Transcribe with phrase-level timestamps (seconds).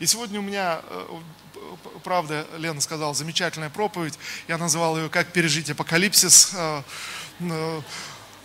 [0.00, 1.18] И сегодня у меня, э,
[2.02, 4.18] правда, Лена сказала, замечательная проповедь.
[4.48, 6.54] Я назвал ее «Как пережить апокалипсис».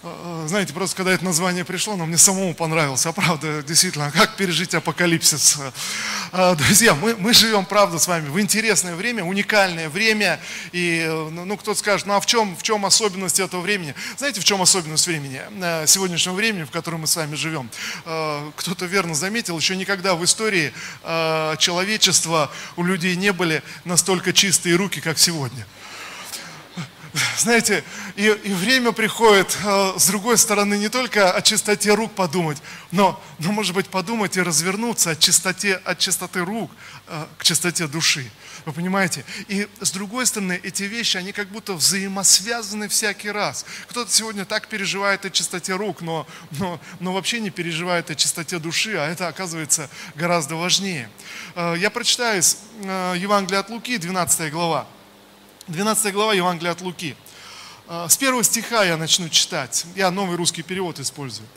[0.02, 3.06] Э, знаете, просто когда это название пришло, оно мне самому понравилось.
[3.06, 5.58] А правда, действительно, как пережить апокалипсис?
[6.32, 10.40] Э, друзья, мы, мы живем, правда, с вами в интересное время, уникальное время.
[10.72, 13.94] И, э, ну, ну, кто-то скажет, ну а в чем, в чем особенность этого времени?
[14.18, 15.42] Знаете, в чем особенность времени?
[15.86, 17.70] Сегодняшнего времени, в котором мы с вами живем.
[18.04, 20.74] Кто-то верно заметил, еще никогда в истории
[21.58, 25.66] человечества у людей не были настолько чистые руки, как сегодня.
[27.38, 27.84] Знаете,
[28.16, 32.60] и, и время приходит, э, с другой стороны, не только о чистоте рук подумать,
[32.92, 36.72] но, но может быть, подумать и развернуться от чистоте, от чистоты рук
[37.08, 38.30] э, к чистоте души.
[38.66, 39.26] Вы понимаете?
[39.48, 43.66] И с другой стороны, эти вещи, они как будто взаимосвязаны всякий раз.
[43.88, 48.60] Кто-то сегодня так переживает о чистоте рук, но, но, но вообще не переживает о чистоте
[48.60, 51.10] души, а это оказывается гораздо важнее.
[51.56, 54.88] Э, я прочитаю из Евангелия от Луки, 12 глава.
[55.70, 57.16] 12 глава Евангелия от Луки.
[57.88, 59.86] А, с первого стиха я начну читать.
[59.96, 61.48] Я новый русский перевод использую.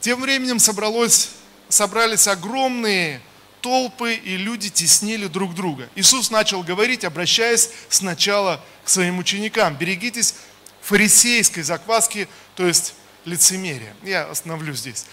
[0.00, 1.30] Тем временем собралось,
[1.68, 3.20] собрались огромные
[3.60, 5.88] толпы, и люди теснили друг друга.
[5.94, 9.76] Иисус начал говорить, обращаясь сначала к своим ученикам.
[9.76, 10.34] Берегитесь
[10.80, 12.26] фарисейской закваски,
[12.56, 13.94] то есть лицемерия.
[14.02, 15.06] Я остановлюсь здесь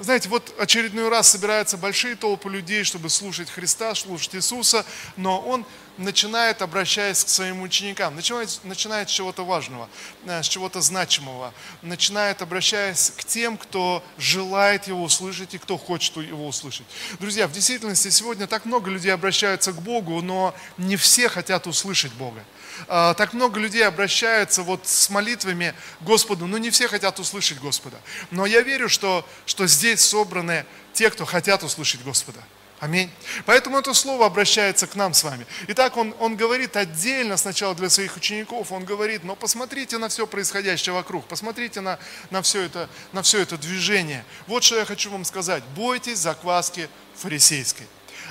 [0.00, 4.84] знаете, вот очередной раз собираются большие толпы людей, чтобы слушать Христа, слушать Иисуса,
[5.16, 5.64] но Он
[5.98, 9.88] начинает, обращаясь к своим ученикам, начинает, начинает с чего-то важного,
[10.24, 16.16] э, с чего-то значимого, начинает, обращаясь к тем, кто желает Его услышать и кто хочет
[16.16, 16.86] Его услышать.
[17.18, 22.12] Друзья, в действительности сегодня так много людей обращаются к Богу, но не все хотят услышать
[22.12, 22.42] Бога.
[22.86, 27.98] А, так много людей обращаются вот с молитвами Господу, но не все хотят услышать Господа.
[28.30, 32.40] Но я верю, что, что здесь собраны те, кто хотят услышать Господа.
[32.80, 33.10] Аминь.
[33.44, 35.46] Поэтому это слово обращается к нам с вами.
[35.66, 40.28] Итак, он, он говорит отдельно сначала для своих учеников, он говорит, но посмотрите на все
[40.28, 41.98] происходящее вокруг, посмотрите на,
[42.30, 44.24] на, все это, на все это движение.
[44.46, 45.64] Вот что я хочу вам сказать.
[45.74, 47.86] Бойтесь закваски фарисейской.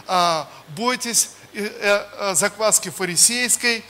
[0.05, 3.83] А, бойтесь э, э, закваски фарисейской,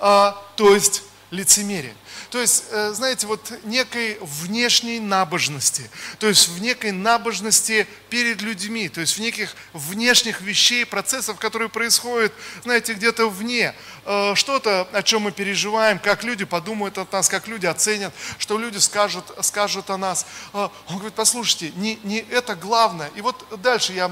[0.00, 1.94] а, то есть лицемерие.
[2.30, 5.88] То есть, э, знаете, вот некой внешней набожности,
[6.18, 11.68] то есть в некой набожности перед людьми, то есть в неких внешних вещей, процессов, которые
[11.68, 13.74] происходят, знаете, где-то вне.
[14.04, 18.58] Э, что-то, о чем мы переживаем, как люди подумают о нас, как люди оценят, что
[18.58, 20.26] люди скажут, скажут о нас.
[20.52, 23.10] Э, он говорит, послушайте, не, не это главное.
[23.16, 24.10] И вот дальше я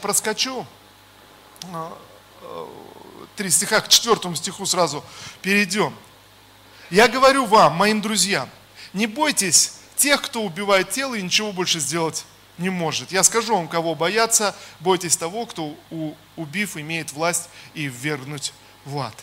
[0.00, 0.66] проскочу
[3.38, 5.04] три стиха, к четвертому стиху сразу
[5.42, 5.94] перейдем.
[6.90, 8.50] Я говорю вам, моим друзьям,
[8.92, 12.26] не бойтесь тех, кто убивает тело и ничего больше сделать
[12.58, 13.12] не может.
[13.12, 15.76] Я скажу вам, кого бояться, бойтесь того, кто,
[16.34, 18.52] убив, имеет власть и ввергнуть
[18.84, 19.14] в ад.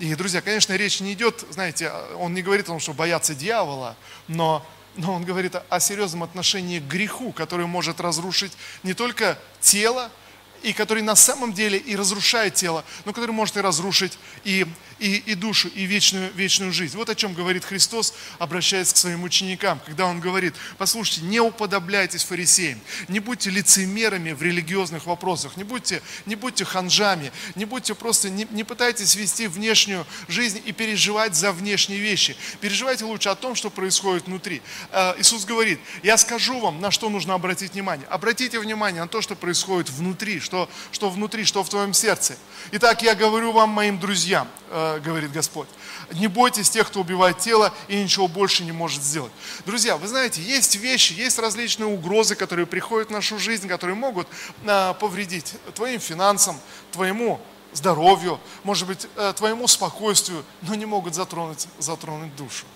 [0.00, 3.94] И, друзья, конечно, речь не идет, знаете, он не говорит о том, что бояться дьявола,
[4.26, 4.66] но,
[4.96, 10.10] но он говорит о серьезном отношении к греху, который может разрушить не только тело,
[10.64, 14.66] и который на самом деле и разрушает тело, но который может и разрушить и,
[15.04, 16.96] и, и душу, и вечную, вечную жизнь.
[16.96, 22.24] Вот о чем говорит Христос, обращаясь к своим ученикам, когда Он говорит, послушайте, не уподобляйтесь
[22.24, 28.30] фарисеям, не будьте лицемерами в религиозных вопросах, не будьте, не будьте ханжами, не будьте просто,
[28.30, 32.34] не, не пытайтесь вести внешнюю жизнь и переживать за внешние вещи.
[32.62, 34.62] Переживайте лучше о том, что происходит внутри.
[34.90, 38.06] А, Иисус говорит, я скажу вам, на что нужно обратить внимание.
[38.06, 42.38] Обратите внимание на то, что происходит внутри, что, что внутри, что в твоем сердце.
[42.72, 45.68] Итак, я говорю вам, моим друзьям, э, говорит Господь,
[46.12, 49.32] не бойтесь тех, кто убивает тело и ничего больше не может сделать.
[49.66, 54.28] Друзья, вы знаете, есть вещи, есть различные угрозы, которые приходят в нашу жизнь, которые могут
[54.64, 56.58] э, повредить твоим финансам,
[56.92, 57.40] твоему
[57.72, 62.66] здоровью, может быть, э, твоему спокойствию, но не могут затронуть, затронуть душу.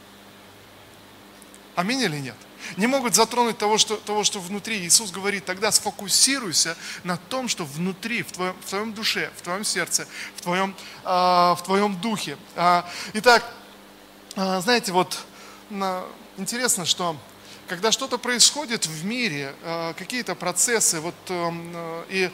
[1.79, 2.35] Аминь или нет?
[2.77, 4.85] не могут затронуть того что, того, что внутри.
[4.85, 9.65] Иисус говорит, тогда сфокусируйся на том, что внутри, в твоем, в твоем душе, в твоем
[9.65, 12.37] сердце, в твоем, э, в твоем духе.
[12.57, 12.85] А,
[13.15, 13.45] итак,
[14.35, 15.19] э, знаете, вот
[15.71, 16.05] э,
[16.37, 17.17] интересно, что
[17.69, 22.31] когда что-то происходит в мире, э, какие-то процессы, вот, э, и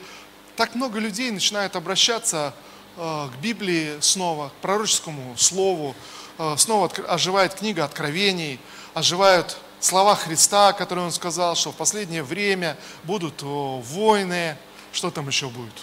[0.55, 2.55] так много людей начинают обращаться
[2.97, 5.95] э, к Библии снова, к пророческому слову,
[6.39, 8.59] э, снова оживает книга Откровений,
[8.95, 14.57] оживают слова Христа, которые Он сказал, что в последнее время будут войны,
[14.91, 15.73] что там еще будет?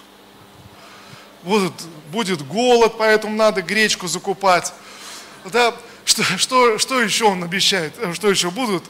[1.45, 1.75] Будут,
[2.11, 4.73] будет голод, поэтому надо гречку закупать.
[5.45, 5.75] Да,
[6.05, 7.95] что, что, что еще Он обещает?
[8.15, 8.85] Что еще будут?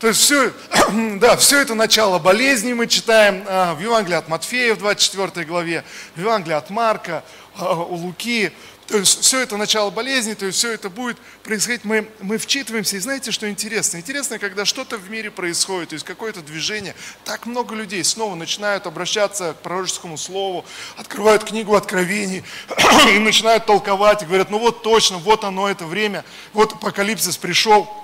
[0.00, 0.52] То есть все,
[1.18, 5.84] да, все это начало болезни мы читаем а, в Евангелии от Матфея в 24 главе,
[6.16, 7.24] в Евангелии от Марка,
[7.56, 8.52] а, у Луки.
[8.86, 12.96] То есть все это начало болезни, то есть все это будет происходить, мы, мы вчитываемся.
[12.96, 13.96] И знаете, что интересно?
[13.96, 16.94] Интересно, когда что-то в мире происходит, то есть какое-то движение,
[17.24, 20.66] так много людей снова начинают обращаться к пророческому слову,
[20.96, 22.44] открывают книгу Откровений
[23.14, 28.03] и начинают толковать, и говорят, ну вот точно, вот оно, это время, вот апокалипсис пришел.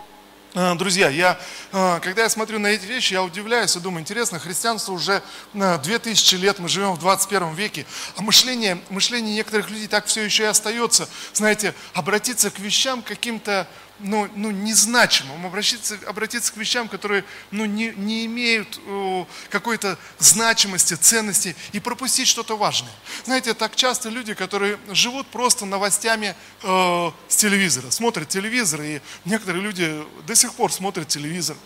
[0.53, 1.39] А, друзья, я,
[1.71, 5.23] а, когда я смотрю на эти вещи, я удивляюсь и думаю, интересно, христианство уже
[5.55, 7.87] 2000 лет, мы живем в 21 веке,
[8.17, 13.69] а мышление, мышление некоторых людей так все еще и остается, знаете, обратиться к вещам каким-то
[14.03, 20.95] ну, ну, незначимым, обратиться, обратиться к вещам, которые ну, не, не имеют о, какой-то значимости,
[20.95, 22.93] ценности, и пропустить что-то важное.
[23.25, 29.63] Знаете, так часто люди, которые живут просто новостями э, с телевизора, смотрят телевизор, и некоторые
[29.63, 31.57] люди до сих пор смотрят телевизор.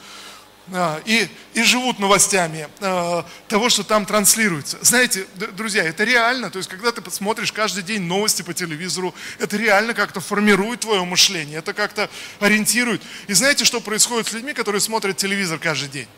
[0.73, 4.79] А, и, и живут новостями а, того, что там транслируется.
[4.81, 9.59] Знаете, друзья, это реально, то есть когда ты посмотришь каждый день новости по телевизору, это
[9.59, 12.09] реально как-то формирует твое мышление, это как-то
[12.41, 13.03] ориентирует.
[13.27, 16.09] И знаете, что происходит с людьми, которые смотрят телевизор каждый день?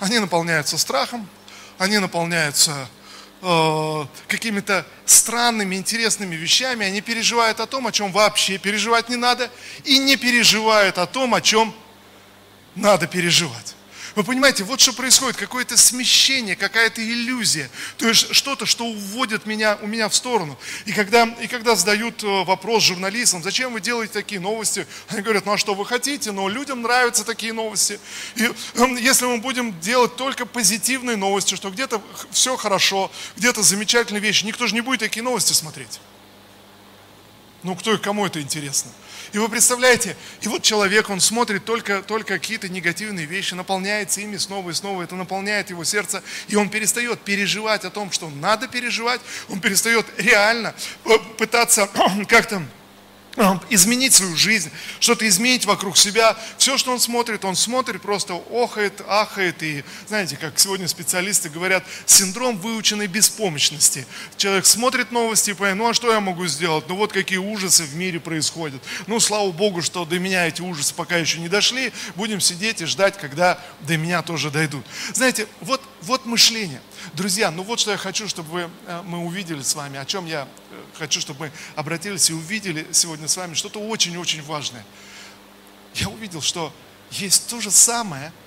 [0.00, 1.28] Они наполняются страхом,
[1.76, 2.88] они наполняются
[3.44, 9.50] Э, какими-то странными, интересными вещами, они переживают о том, о чем вообще переживать не надо,
[9.82, 11.74] и не переживают о том, о чем
[12.76, 13.74] надо переживать.
[14.14, 19.78] Вы понимаете, вот что происходит, какое-то смещение, какая-то иллюзия, то есть что-то, что уводит меня,
[19.80, 20.58] у меня в сторону.
[20.84, 25.46] И когда, и когда задают э, вопрос журналистам, зачем вы делаете такие новости, они говорят,
[25.46, 27.98] ну а что вы хотите, но людям нравятся такие новости.
[28.34, 34.20] И эм, если мы будем делать только позитивные новости, что где-то все хорошо, где-то замечательные
[34.20, 36.00] вещи, никто же не будет такие новости смотреть.
[37.62, 38.90] Ну, кто и кому это интересно?
[39.32, 44.36] И вы представляете, и вот человек, он смотрит только, только какие-то негативные вещи, наполняется ими
[44.36, 48.68] снова и снова, это наполняет его сердце, и он перестает переживать о том, что надо
[48.68, 50.74] переживать, он перестает реально
[51.04, 51.88] э, пытаться
[52.28, 52.62] как-то
[53.70, 54.70] изменить свою жизнь,
[55.00, 56.36] что-то изменить вокруг себя.
[56.58, 59.62] Все, что он смотрит, он смотрит, просто охает, ахает.
[59.62, 64.06] И знаете, как сегодня специалисты говорят, синдром выученной беспомощности.
[64.36, 66.84] Человек смотрит новости и понимает, ну а что я могу сделать?
[66.88, 68.82] Ну вот какие ужасы в мире происходят.
[69.06, 71.92] Ну слава Богу, что до меня эти ужасы пока еще не дошли.
[72.16, 74.84] Будем сидеть и ждать, когда до меня тоже дойдут.
[75.14, 76.82] Знаете, вот, вот мышление.
[77.14, 80.46] Друзья, ну вот что я хочу, чтобы э, мы увидели с вами, о чем я
[80.94, 84.84] хочу, чтобы мы обратились и увидели сегодня с вами, что-то очень-очень важное.
[85.94, 86.72] Я увидел, что
[87.10, 88.32] есть то же самое–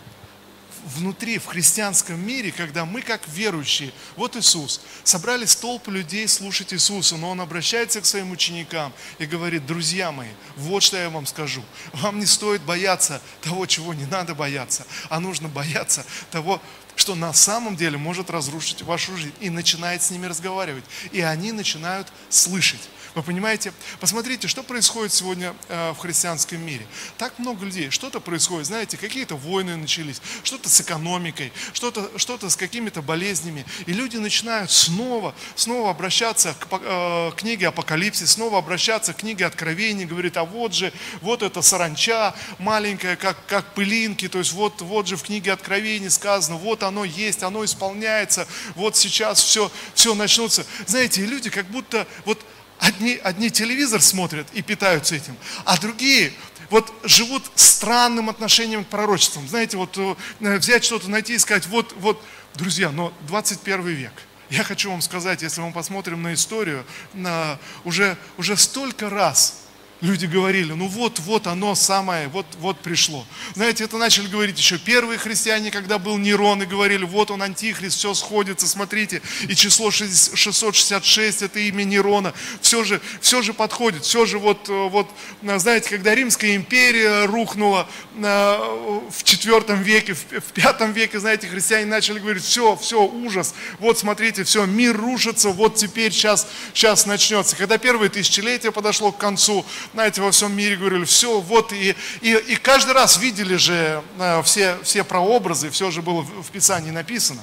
[0.85, 7.17] внутри, в христианском мире, когда мы, как верующие, вот Иисус, собрали столб людей слушать Иисуса,
[7.17, 11.63] но Он обращается к своим ученикам и говорит, друзья мои, вот что я вам скажу,
[11.93, 16.61] вам не стоит бояться того, чего не надо бояться, а нужно бояться того,
[16.95, 19.33] что на самом деле может разрушить вашу жизнь.
[19.39, 20.83] И начинает с ними разговаривать.
[21.11, 22.81] И они начинают слышать.
[23.15, 23.71] Вы понимаете?
[24.01, 26.85] Посмотрите, что происходит сегодня э, в христианском мире.
[27.17, 32.57] Так много людей, что-то происходит, знаете, какие-то войны начались, что-то с экономикой, что-то что с
[32.57, 33.65] какими-то болезнями.
[33.85, 40.03] И люди начинают снова, снова обращаться к э, книге Апокалипсис, снова обращаться к книге Откровений,
[40.03, 40.91] говорит, а вот же,
[41.21, 46.09] вот эта саранча маленькая, как, как пылинки, то есть вот, вот же в книге Откровений
[46.09, 50.65] сказано, вот оно есть, оно исполняется, вот сейчас все, все начнутся.
[50.85, 52.39] Знаете, и люди как будто вот
[52.77, 56.33] Одни, одни телевизор смотрят и питаются этим, а другие
[56.69, 59.47] вот живут странным отношением к пророчествам.
[59.47, 60.15] Знаете, вот э,
[60.57, 62.21] взять что-то, найти и сказать, вот, вот,
[62.53, 64.11] друзья, но 21 век.
[64.49, 69.64] Я хочу вам сказать, если мы посмотрим на историю, на, уже, уже столько раз
[70.01, 73.25] Люди говорили, ну вот, вот оно самое, вот, вот пришло.
[73.53, 77.97] Знаете, это начали говорить еще первые христиане, когда был Нерон, и говорили, вот он антихрист,
[77.97, 79.21] все сходится, смотрите.
[79.47, 85.09] И число 666, это имя Нерона, все же, все же подходит, все же вот, вот,
[85.41, 92.19] знаете, когда Римская империя рухнула э, в четвертом веке, в пятом веке, знаете, христиане начали
[92.19, 97.55] говорить, все, все, ужас, вот смотрите, все, мир рушится, вот теперь сейчас, сейчас начнется.
[97.55, 102.33] Когда первое тысячелетие подошло к концу, знаете, во всем мире говорили, все, вот, и, и,
[102.33, 107.41] и каждый раз видели же э, все, все прообразы, все же было в, Писании написано.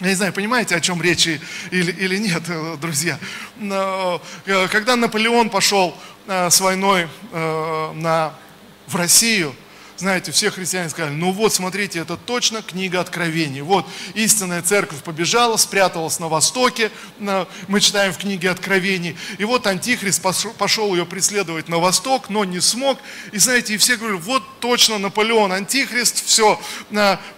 [0.00, 3.16] Я не знаю, понимаете, о чем речь или, или нет, э, друзья.
[3.58, 5.96] Но, э, когда Наполеон пошел
[6.26, 8.32] с войной на,
[8.86, 9.54] в Россию,
[10.02, 13.60] знаете, все христиане сказали, ну вот, смотрите, это точно книга Откровений.
[13.60, 16.90] Вот, истинная церковь побежала, спряталась на Востоке,
[17.68, 19.16] мы читаем в книге Откровений.
[19.38, 20.20] И вот Антихрист
[20.58, 22.98] пошел ее преследовать на Восток, но не смог.
[23.30, 26.60] И знаете, и все говорят, вот точно Наполеон Антихрист, все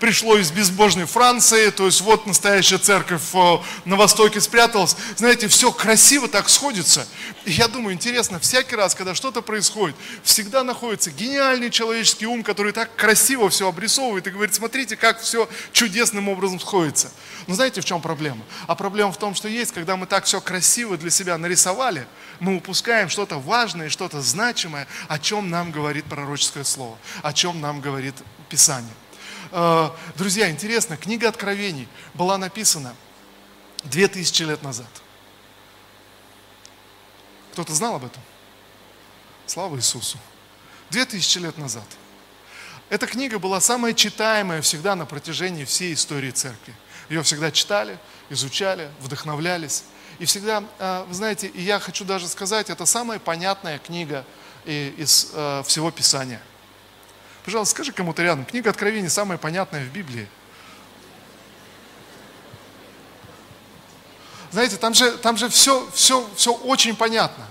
[0.01, 4.97] пришло из безбожной Франции, то есть вот настоящая церковь э, на Востоке спряталась.
[5.17, 7.07] Знаете, все красиво так сходится.
[7.45, 12.71] И я думаю, интересно, всякий раз, когда что-то происходит, всегда находится гениальный человеческий ум, который
[12.71, 17.11] так красиво все обрисовывает и говорит, смотрите, как все чудесным образом сходится.
[17.49, 18.45] Но знаете, в чем проблема?
[18.69, 22.07] А проблема в том, что есть, когда мы так все красиво для себя нарисовали,
[22.39, 27.81] мы упускаем что-то важное, что-то значимое, о чем нам говорит пророческое слово, о чем нам
[27.81, 28.15] говорит
[28.49, 28.95] Писание.
[29.51, 32.95] Э, друзья, интересно, книга Откровений была написана
[33.83, 34.87] 2000 лет назад.
[37.51, 38.23] Кто-то знал об этом?
[39.45, 40.19] Слава Иисусу.
[40.91, 41.87] Две тысячи лет назад.
[42.95, 46.73] Эта книга была самая читаемая всегда на протяжении всей истории церкви.
[47.09, 47.99] Ее всегда читали,
[48.31, 49.83] изучали, вдохновлялись.
[50.21, 54.25] И всегда, а, вы знаете, и я хочу даже сказать, это самая понятная книга
[54.65, 56.41] из а, всего Писания.
[57.45, 60.29] Пожалуйста, скажи кому-то рядом, книга Откровений самая понятная в Библии.
[64.53, 67.45] Знаете, там же, там же все, все, все очень понятно,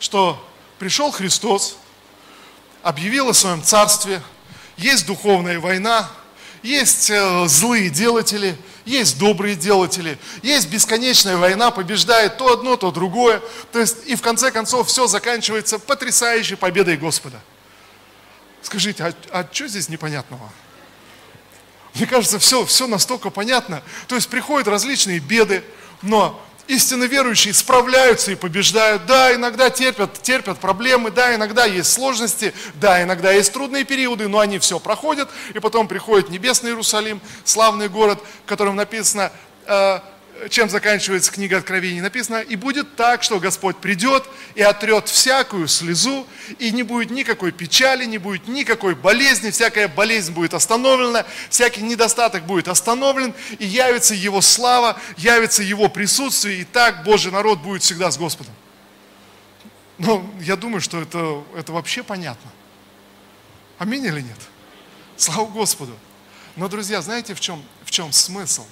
[0.00, 0.46] что
[0.78, 1.78] пришел Христос,
[2.82, 4.20] объявил о своем царстве,
[4.76, 6.08] есть духовная война,
[6.62, 13.42] есть э, злые делатели, есть добрые делатели, есть бесконечная война, побеждает то одно, то другое.
[13.72, 17.40] То есть, и в конце концов все заканчивается потрясающей победой Господа.
[18.62, 20.50] Скажите, а, а что здесь непонятного?
[21.94, 23.82] Мне кажется, все, все настолько понятно.
[24.08, 25.62] То есть приходят различные беды,
[26.00, 29.06] но истинно верующие справляются и побеждают.
[29.06, 34.38] Да, иногда терпят, терпят проблемы, да, иногда есть сложности, да, иногда есть трудные периоды, но
[34.38, 39.32] они все проходят, и потом приходит небесный Иерусалим, славный город, в котором написано,
[39.66, 40.00] э,
[40.48, 46.26] чем заканчивается книга Откровений, написано, и будет так, что Господь придет и отрет всякую слезу,
[46.58, 52.44] и не будет никакой печали, не будет никакой болезни, всякая болезнь будет остановлена, всякий недостаток
[52.44, 58.10] будет остановлен, и явится Его слава, явится Его присутствие, и так Божий народ будет всегда
[58.10, 58.54] с Господом.
[59.98, 62.50] Но я думаю, что это, это вообще понятно.
[63.78, 64.38] Аминь или нет?
[65.16, 65.96] Слава Господу.
[66.56, 68.64] Но, друзья, знаете, в чем, в чем смысл?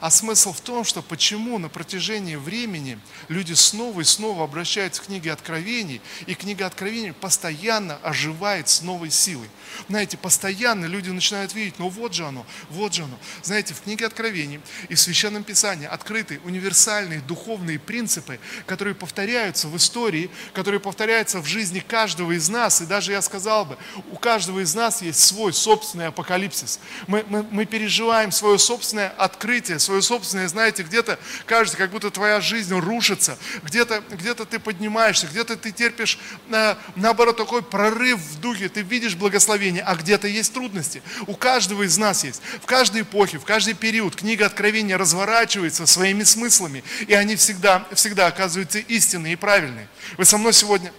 [0.00, 5.06] А смысл в том, что почему на протяжении времени люди снова и снова обращаются к
[5.06, 9.48] книге Откровений, и книга Откровений постоянно оживает с новой силой.
[9.88, 13.18] Знаете, постоянно люди начинают видеть, ну вот же оно, вот же оно.
[13.42, 19.76] Знаете, в книге Откровений и в Священном Писании открыты универсальные духовные принципы, которые повторяются в
[19.76, 22.80] истории, которые повторяются в жизни каждого из нас.
[22.80, 23.76] И даже я сказал бы,
[24.12, 26.80] у каждого из нас есть свой собственный апокалипсис.
[27.06, 32.42] Мы, мы, мы переживаем свое собственное открытие, свое собственное, знаете, где-то кажется, как будто твоя
[32.42, 36.18] жизнь рушится, где-то где ты поднимаешься, где-то ты терпишь,
[36.50, 41.02] э, наоборот, такой прорыв в духе, ты видишь благословение, а где-то есть трудности.
[41.26, 42.42] У каждого из нас есть.
[42.60, 48.26] В каждой эпохе, в каждый период книга Откровения разворачивается своими смыслами, и они всегда, всегда
[48.26, 49.88] оказываются истинные и правильные.
[50.18, 50.92] Вы со мной сегодня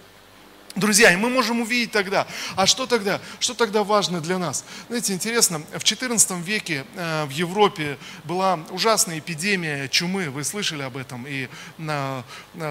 [0.76, 4.64] Друзья, и мы можем увидеть тогда, а что тогда, что тогда важно для нас?
[4.86, 10.96] Знаете, интересно, в XIV веке э, в Европе была ужасная эпидемия чумы, вы слышали об
[10.96, 11.48] этом, и
[11.78, 12.22] э,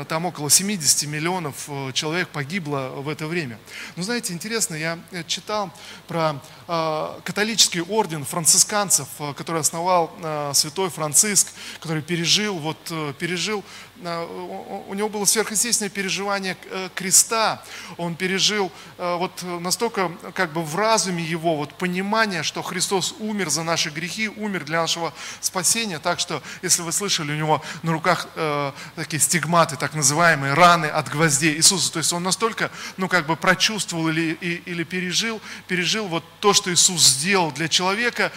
[0.08, 3.60] там около 70 миллионов э, человек погибло в это время.
[3.98, 5.70] Но знаете, интересно, я читал
[6.08, 11.48] про э, католический орден францисканцев, э, который основал э, святой Франциск,
[11.82, 17.63] который пережил, вот, э, пережил Э, у него было сверхъестественное переживание э, креста.
[17.98, 23.50] Он пережил э, вот настолько как бы в разуме его вот понимание, что Христос умер
[23.50, 26.00] за наши грехи, умер для нашего спасения.
[26.00, 30.86] Так что, если вы слышали, у него на руках э, такие стигматы, так называемые раны
[30.86, 31.91] от гвоздей Иисуса.
[31.91, 34.34] То есть он настолько, ну как бы прочувствовал или,
[34.65, 38.32] или пережил, пережил вот то, что Иисус сделал для человека,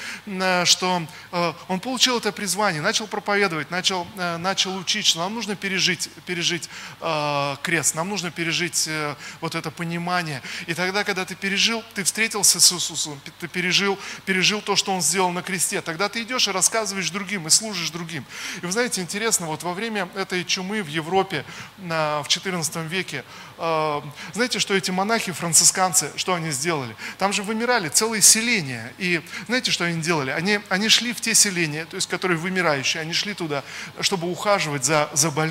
[0.64, 5.51] что э, он получил это призвание, начал проповедовать, начал, э, начал учить, что нам нужно
[5.52, 6.68] нужно пережить, пережить
[7.00, 10.42] э, крест, нам нужно пережить э, вот это понимание.
[10.66, 15.02] И тогда, когда ты пережил, ты встретился с Иисусом, ты пережил, пережил то, что Он
[15.02, 18.24] сделал на кресте, тогда ты идешь и рассказываешь другим, и служишь другим.
[18.62, 21.44] И вы знаете, интересно, вот во время этой чумы в Европе
[21.78, 23.24] на, в XIV веке,
[23.58, 24.00] э,
[24.32, 26.96] знаете, что эти монахи, францисканцы, что они сделали?
[27.18, 28.92] Там же вымирали целые селения.
[28.98, 30.30] И знаете, что они делали?
[30.30, 33.62] Они, они шли в те селения, то есть которые вымирающие, они шли туда,
[34.00, 35.41] чтобы ухаживать за, за больными,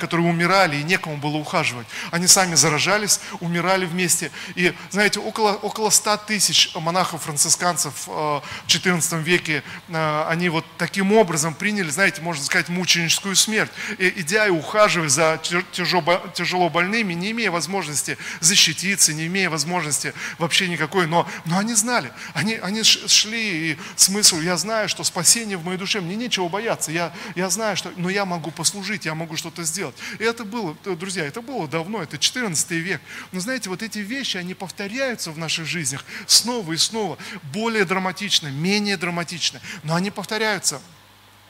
[0.00, 1.86] которые умирали и некому было ухаживать.
[2.10, 4.30] Они сами заражались умирали вместе.
[4.54, 11.90] И, знаете, около, около 100 тысяч монахов-францисканцев в XIV веке, они вот таким образом приняли,
[11.90, 19.12] знаете, можно сказать, мученическую смерть, идя и ухаживая за тяжело больными, не имея возможности защититься,
[19.12, 24.56] не имея возможности вообще никакой, но, но они знали, они, они шли, и смысл, я
[24.56, 28.24] знаю, что спасение в моей душе, мне нечего бояться, я, я знаю, что, но я
[28.24, 29.94] могу послужить, я могу что-то сделать.
[30.18, 33.00] И это было, друзья, это было давно, это 14 век.
[33.32, 38.48] Но знаете, вот эти вещи, они повторяются в наших жизнях снова и снова, более драматично,
[38.48, 40.80] менее драматично, но они повторяются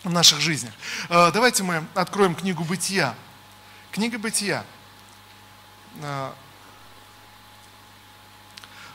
[0.02, 0.72] в наших жизнях.
[1.08, 3.14] А, давайте мы откроем книгу «Бытия».
[3.90, 4.64] Книга «Бытия».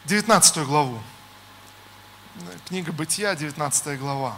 [0.06, 1.01] 19 а, главу.
[2.68, 4.38] Книга Бытия, 19 глава.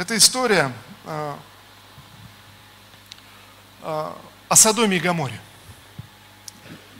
[0.00, 0.72] Это история
[1.04, 1.36] а,
[4.48, 5.38] о Содоме и Гаморе.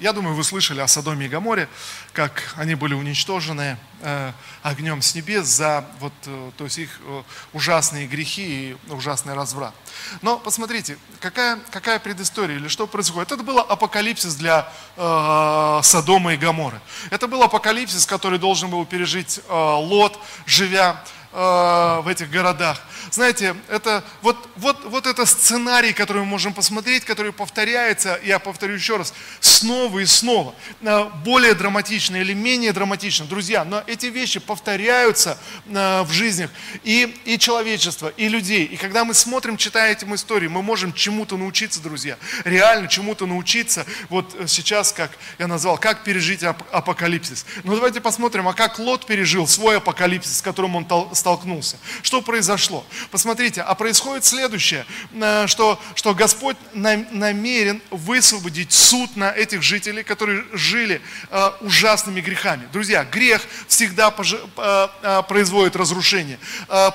[0.00, 1.66] Я думаю, вы слышали о Содоме и Гаморе,
[2.12, 7.23] как они были уничтожены э, огнем с небес за вот, э, то есть их э,
[7.54, 9.75] ужасные грехи и ужасный разврат.
[10.21, 13.33] Но посмотрите, какая, какая предыстория или что происходит.
[13.33, 16.80] Это был апокалипсис для э, Содома и Гаморы.
[17.09, 22.80] Это был апокалипсис, который должен был пережить э, Лот, живя Э, в этих городах.
[23.10, 28.75] Знаете, это вот, вот, вот это сценарий, который мы можем посмотреть, который повторяется, я повторю
[28.75, 30.54] еще раз, снова и снова.
[30.82, 36.50] Э, более драматично или менее драматично, друзья, но эти вещи повторяются э, в жизнях
[36.84, 38.64] и, и человечества, и людей.
[38.64, 42.16] И когда мы смотрим, читая эти истории, мы можем чему-то научиться, друзья.
[42.44, 43.87] Реально чему-то научиться.
[44.08, 47.44] Вот сейчас, как я назвал, как пережить апокалипсис.
[47.64, 50.84] Но давайте посмотрим, а как Лот пережил свой апокалипсис, с которым он
[51.20, 51.76] столкнулся.
[52.02, 52.84] Что произошло?
[53.10, 60.44] Посмотрите, а происходит следующее, э, что, что Господь намерен высвободить суд на этих жителей, которые
[60.52, 61.00] жили
[61.30, 62.68] э, ужасными грехами.
[62.72, 66.38] Друзья, грех всегда э, производит разрушение.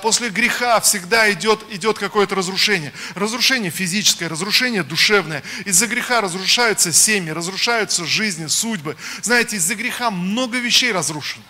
[0.02, 2.92] После греха всегда идет, идет какое-то разрушение.
[3.14, 5.42] Разрушение физическое, разрушение душевное.
[5.64, 8.96] Из-за греха разрушаются семьи, разрушаются жизни, судьбы.
[9.22, 11.44] Знаете, из-за греха много вещей разрушено.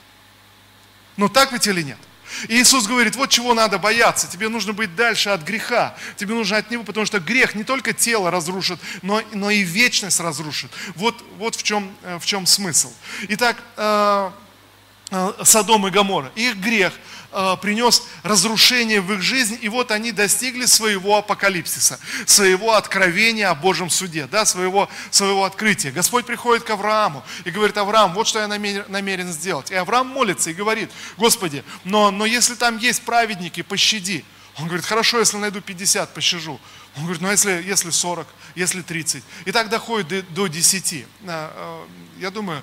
[1.17, 1.99] Но так ведь или нет?
[2.49, 6.59] И Иисус говорит, вот чего надо бояться, тебе нужно быть дальше от греха, тебе нужно
[6.59, 10.71] от него, потому что грех не только тело разрушит, но, но и вечность разрушит.
[10.95, 12.93] Вот, вот в, чем, э, в чем смысл.
[13.29, 14.31] Итак, э,
[15.11, 16.93] э, Содом и Гамора, их грех–
[17.61, 23.91] принес разрушение в их жизнь, и вот они достигли своего апокалипсиса, своего откровения о Божьем
[23.91, 25.91] суде, да, своего, своего открытия.
[25.91, 29.71] Господь приходит к Аврааму и говорит, Авраам, вот что я намерен, намерен сделать.
[29.71, 34.25] И Авраам молится и говорит, Господи, но, но если там есть праведники, пощади.
[34.59, 36.59] Он говорит, хорошо, если найду 50, пощажу.
[36.97, 39.23] Он говорит, ну если, если 40, если 30.
[39.45, 40.93] И так доходит до, до 10.
[40.93, 41.85] Э, э,
[42.19, 42.63] я думаю,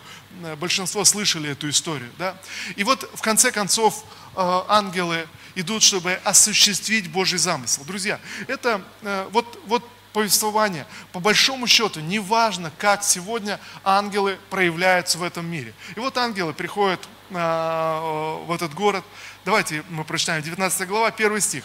[0.57, 2.09] большинство слышали эту историю.
[2.17, 2.35] Да?
[2.75, 4.03] И вот в конце концов
[4.35, 7.83] Э, ангелы идут, чтобы осуществить Божий замысел.
[7.85, 15.23] Друзья, это э, вот, вот повествование, по большому счету, неважно, как сегодня ангелы проявляются в
[15.23, 15.73] этом мире.
[15.95, 19.03] И вот ангелы приходят в этот город.
[19.43, 21.63] Давайте мы прочитаем 19 глава, 1 стих.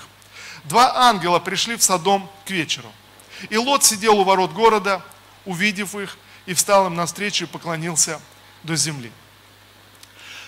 [0.68, 2.92] Два ангела пришли в Содом к вечеру.
[3.48, 5.02] И Лот сидел у ворот города,
[5.46, 8.20] увидев их, и встал им навстречу и поклонился
[8.64, 9.10] до земли.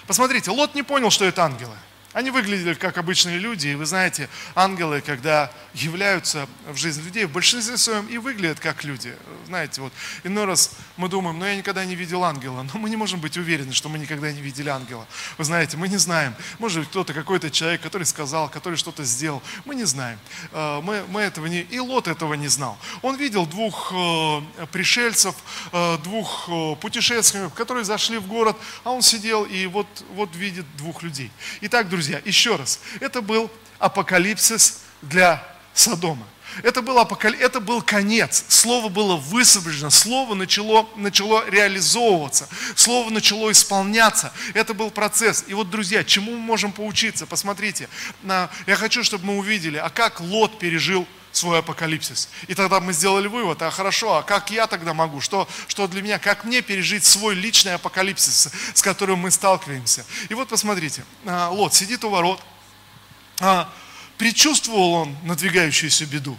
[0.07, 1.77] Посмотрите, Лот не понял, что это ангелы.
[2.13, 7.31] Они выглядели как обычные люди, и вы знаете, ангелы, когда являются в жизнь людей, в
[7.31, 9.15] большинстве своем и выглядят как люди.
[9.47, 9.93] Знаете, вот
[10.25, 13.37] иной раз мы думаем, ну я никогда не видел ангела, но мы не можем быть
[13.37, 15.07] уверены, что мы никогда не видели ангела.
[15.39, 16.35] Вы знаете, мы не знаем.
[16.59, 20.19] Может быть, кто-то, какой-то человек, который сказал, который что-то сделал, мы не знаем.
[20.51, 21.61] Э, мы, мы этого не...
[21.61, 22.77] И Лот этого не знал.
[23.03, 25.37] Он видел двух э, пришельцев,
[25.73, 26.49] э, двух
[26.81, 31.31] путешественников, которые зашли в город, а он сидел и вот, вот видит двух людей.
[31.61, 36.27] Итак, друзья, друзья, еще раз, это был апокалипсис для Содома.
[36.63, 37.39] Это был, апокали...
[37.39, 38.43] это был конец.
[38.49, 44.33] Слово было высвобождено, слово начало, начало реализовываться, слово начало исполняться.
[44.55, 45.45] Это был процесс.
[45.47, 47.27] И вот, друзья, чему мы можем поучиться?
[47.27, 47.87] Посмотрите,
[48.25, 52.29] я хочу, чтобы мы увидели, а как Лот пережил свой апокалипсис.
[52.49, 55.21] И тогда мы сделали вывод, а хорошо, а как я тогда могу?
[55.21, 56.19] Что, что для меня?
[56.19, 60.05] Как мне пережить свой личный апокалипсис, с которым мы сталкиваемся?
[60.29, 62.43] И вот посмотрите, а, Лот сидит у ворот,
[63.41, 63.73] а,
[64.19, 66.37] предчувствовал он надвигающуюся беду.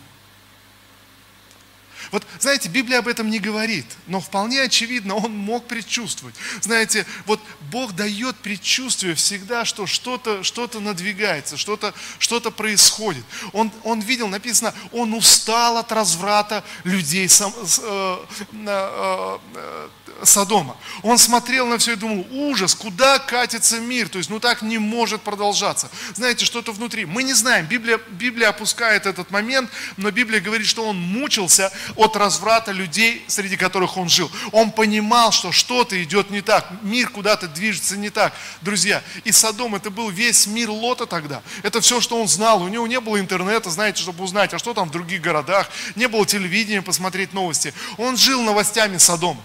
[2.12, 6.36] Вот, знаете, Библия об этом не говорит, но вполне очевидно, он мог предчувствовать.
[6.62, 7.40] Знаете, вот
[7.72, 13.24] Бог дает предчувствие всегда, что что-то что надвигается, что-то что происходит.
[13.54, 18.18] Он, он видел, написано, он устал от разврата людей сам, э,
[18.52, 19.90] э, э,
[20.24, 20.78] Содома.
[21.04, 24.10] Он смотрел на все и думал, ужас, куда катится мир?
[24.10, 25.90] То есть, ну так не может продолжаться.
[26.14, 27.06] Знаете, что-то внутри.
[27.06, 32.16] Мы не знаем, Библия, Библия опускает этот момент, но Библия говорит, что он мучился от
[32.16, 34.32] разврата людей, среди которых он жил.
[34.52, 38.34] Он понимал, что что-то идет не так, мир куда-то движется не так.
[38.62, 41.42] Друзья, и Содом, это был весь мир Лота тогда.
[41.64, 42.62] Это все, что он знал.
[42.62, 45.70] У него не было интернета, знаете, чтобы узнать, а что там в других городах.
[45.96, 47.74] Не было телевидения, посмотреть новости.
[47.98, 49.42] Он жил новостями Содома.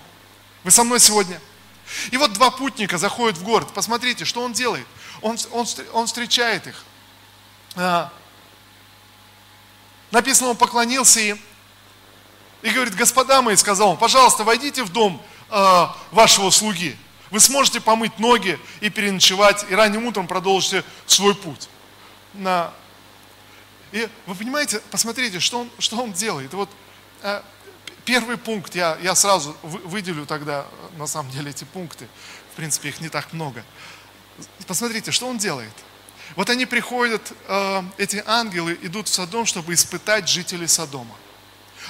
[0.66, 1.40] Вы со мной сегодня?
[2.10, 3.68] И вот два путника заходят в город.
[3.72, 4.84] Посмотрите, что он делает.
[5.22, 6.82] Он, он, он встречает их.
[7.76, 8.12] А,
[10.10, 11.40] написано, он поклонился им.
[12.62, 16.96] И говорит, господа мои, сказал он, пожалуйста, войдите в дом э, вашего слуги.
[17.30, 21.68] Вы сможете помыть ноги и переночевать, и ранним утром продолжите свой путь.
[22.34, 22.72] На...
[23.92, 26.52] И вы понимаете, посмотрите, что он, что он делает.
[26.54, 26.68] Вот,
[27.22, 27.40] э,
[28.06, 30.64] Первый пункт, я, я сразу выделю тогда,
[30.96, 32.06] на самом деле, эти пункты.
[32.52, 33.64] В принципе, их не так много.
[34.68, 35.72] Посмотрите, что он делает.
[36.36, 41.16] Вот они приходят, э, эти ангелы идут в Содом, чтобы испытать жителей Содома.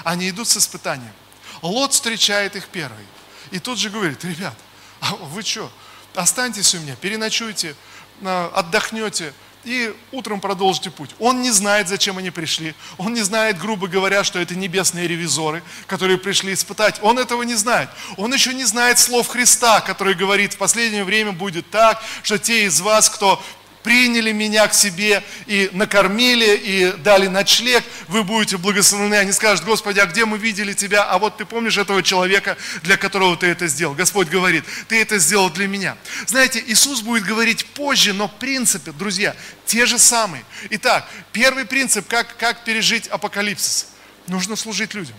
[0.05, 1.13] Они идут с испытанием.
[1.61, 3.07] Лот встречает их первый.
[3.51, 4.57] И тут же говорит, ребят,
[5.01, 5.71] а вы что,
[6.15, 7.77] останьтесь у меня, переночуйте,
[8.23, 9.35] э, отдохнете,
[9.67, 11.11] и утром продолжите путь.
[11.19, 12.75] Он не знает, зачем они пришли.
[12.99, 17.01] Он не знает, грубо говоря, что это небесные ревизоры, которые пришли испытать.
[17.03, 17.89] Он этого не знает.
[18.17, 22.65] Он еще не знает слов Христа, который говорит, в последнее время будет так, что те
[22.67, 23.43] из вас, кто
[23.87, 29.15] приняли меня к себе и накормили, и дали ночлег, вы будете благословены.
[29.15, 31.05] Они скажут, Господи, а где мы видели Тебя?
[31.05, 33.95] А вот ты помнишь этого человека, для которого ты это сделал?
[33.95, 35.97] Господь говорит, ты это сделал для меня.
[36.27, 40.43] Знаете, Иисус будет говорить позже, но принципы, друзья, те же самые.
[40.71, 43.87] Итак, первый принцип, как, как пережить апокалипсис.
[44.27, 45.15] Нужно служить людям.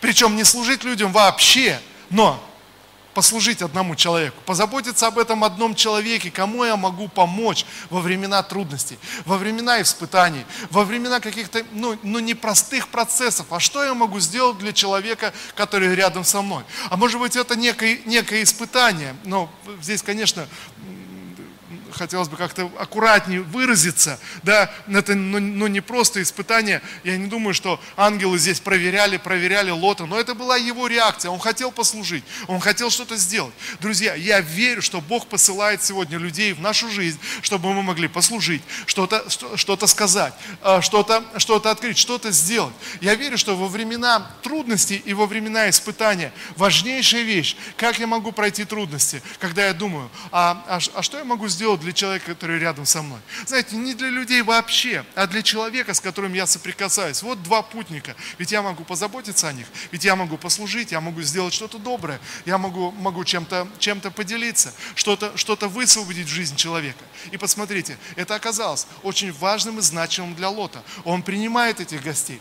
[0.00, 2.40] Причем не служить людям вообще, но
[3.14, 8.98] послужить одному человеку, позаботиться об этом одном человеке, кому я могу помочь во времена трудностей,
[9.24, 13.46] во времена испытаний, во времена каких-то, ну, ну, непростых процессов.
[13.50, 16.64] А что я могу сделать для человека, который рядом со мной?
[16.88, 20.46] А может быть, это некое, некое испытание, но здесь, конечно,
[21.92, 27.54] хотелось бы как-то аккуратнее выразиться, да, это ну, ну, не просто испытание, я не думаю,
[27.54, 32.60] что ангелы здесь проверяли, проверяли Лота, но это была его реакция, он хотел послужить, он
[32.60, 33.54] хотел что-то сделать.
[33.80, 38.62] Друзья, я верю, что Бог посылает сегодня людей в нашу жизнь, чтобы мы могли послужить,
[38.86, 39.24] что-то
[39.56, 42.74] что сказать, а, что-то что открыть, что-то сделать.
[43.00, 48.32] Я верю, что во времена трудностей и во времена испытания важнейшая вещь, как я могу
[48.32, 52.58] пройти трудности, когда я думаю, а, а, а что я могу сделать для человека, который
[52.58, 53.20] рядом со мной.
[53.46, 57.22] Знаете, не для людей вообще, а для человека, с которым я соприкасаюсь.
[57.22, 58.14] Вот два путника.
[58.38, 62.20] Ведь я могу позаботиться о них, ведь я могу послужить, я могу сделать что-то доброе,
[62.46, 67.04] я могу, могу чем-то чем поделиться, что-то что высвободить в жизнь человека.
[67.30, 70.82] И посмотрите, это оказалось очень важным и значимым для Лота.
[71.04, 72.40] Он принимает этих гостей.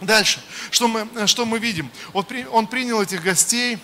[0.00, 1.90] Дальше, что мы, что мы видим?
[2.12, 3.78] Он, он принял этих гостей,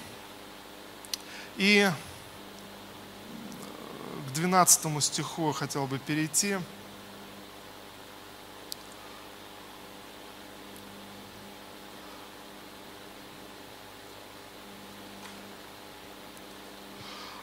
[1.57, 1.90] и
[4.38, 6.59] 12 стиху хотел бы перейти.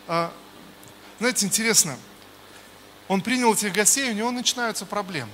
[0.07, 0.31] А,
[1.19, 1.97] знаете, интересно,
[3.09, 5.33] он принял этих гостей, у него начинаются проблемы.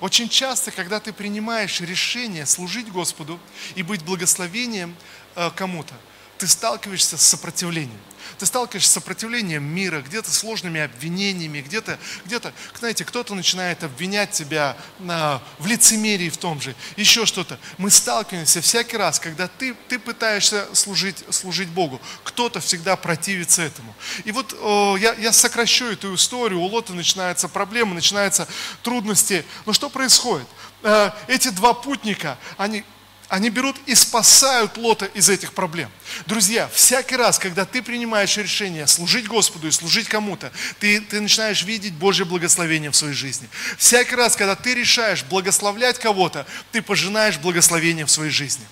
[0.00, 3.38] Очень часто, когда ты принимаешь решение служить Господу
[3.76, 4.96] и быть благословением
[5.36, 5.94] э, кому-то,
[6.38, 8.00] ты сталкиваешься с сопротивлением.
[8.38, 14.76] Ты сталкиваешься с сопротивлением мира, где-то сложными обвинениями, где-то, где-то, знаете, кто-то начинает обвинять тебя
[15.08, 17.58] а, в лицемерии в том же, еще что-то.
[17.78, 22.00] Мы сталкиваемся всякий раз, когда ты, ты пытаешься служить, служить Богу.
[22.24, 23.94] Кто-то всегда противится этому.
[24.24, 28.48] И вот о, я, я сокращу эту историю, у Лота начинаются проблемы, начинаются
[28.82, 29.44] трудности.
[29.66, 30.46] Но что происходит?
[30.82, 32.84] Э, эти два путника, они
[33.28, 35.90] они берут и спасают Лота из этих проблем.
[36.26, 41.62] Друзья, всякий раз, когда ты принимаешь решение служить Господу и служить кому-то, ты, ты начинаешь
[41.62, 43.48] видеть Божье благословение в своей жизни.
[43.78, 48.64] Всякий раз, когда ты решаешь благословлять кого-то, ты пожинаешь благословение в своей жизни.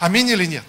[0.00, 0.64] Аминь или нет?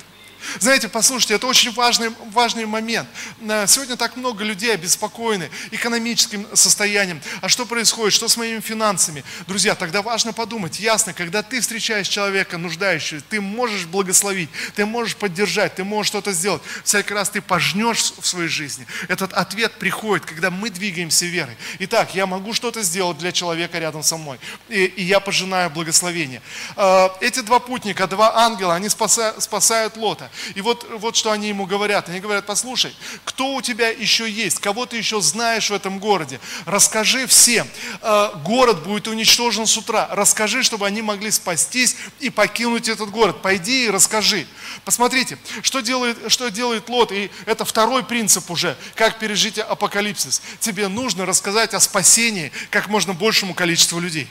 [0.59, 3.07] Знаете, послушайте, это очень важный, важный момент.
[3.41, 7.21] Э, сегодня так много людей обеспокоены экономическим состоянием.
[7.41, 8.13] А что происходит?
[8.13, 9.23] Что с моими финансами?
[9.47, 10.79] Друзья, тогда важно подумать.
[10.79, 16.31] Ясно, когда ты встречаешь человека нуждающегося, ты можешь благословить, ты можешь поддержать, ты можешь что-то
[16.31, 16.61] сделать.
[16.83, 18.85] Всякий раз ты пожнешь в своей жизни.
[19.07, 21.55] Этот ответ приходит, когда мы двигаемся верой.
[21.79, 24.39] Итак, я могу что-то сделать для человека рядом со мной.
[24.69, 26.41] И, и я пожинаю благословение.
[26.75, 30.29] Э, эти два путника, два ангела, они спасают, спасают Лота.
[30.55, 32.09] И вот, вот что они ему говорят.
[32.09, 36.39] Они говорят, послушай, кто у тебя еще есть, кого ты еще знаешь в этом городе,
[36.65, 37.67] расскажи всем.
[38.01, 40.07] Э, город будет уничтожен с утра.
[40.11, 43.41] Расскажи, чтобы они могли спастись и покинуть этот город.
[43.41, 44.47] Пойди и расскажи.
[44.83, 47.11] Посмотрите, что делает, что делает Лот.
[47.11, 50.41] И это второй принцип уже, как пережить апокалипсис.
[50.59, 54.27] Тебе нужно рассказать о спасении как можно большему количеству людей.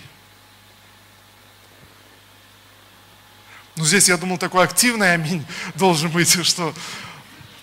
[3.76, 6.74] Ну, здесь, я думал, такой активный аминь должен быть, что...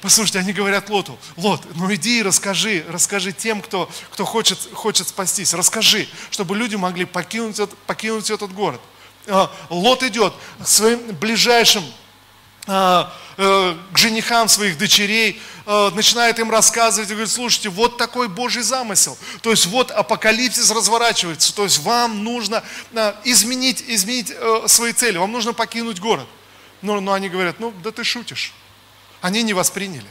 [0.02, 5.08] Послушайте, они говорят Лоту, Лот, ну иди и расскажи, расскажи тем, кто, кто хочет, хочет
[5.08, 8.82] спастись, расскажи, чтобы люди могли покинуть, покинуть этот город.
[9.28, 11.84] А, Лот идет к своим ближайшим
[12.66, 19.18] к женихам своих дочерей, э, начинает им рассказывать и говорит, слушайте, вот такой Божий замысел.
[19.42, 24.32] То есть вот апокалипсис разворачивается, то есть вам нужно э, изменить, изменить
[24.68, 26.28] свои цели, вам нужно покинуть город.
[26.82, 28.54] Но, но они говорят, ну да ты шутишь.
[29.22, 30.08] Они не восприняли.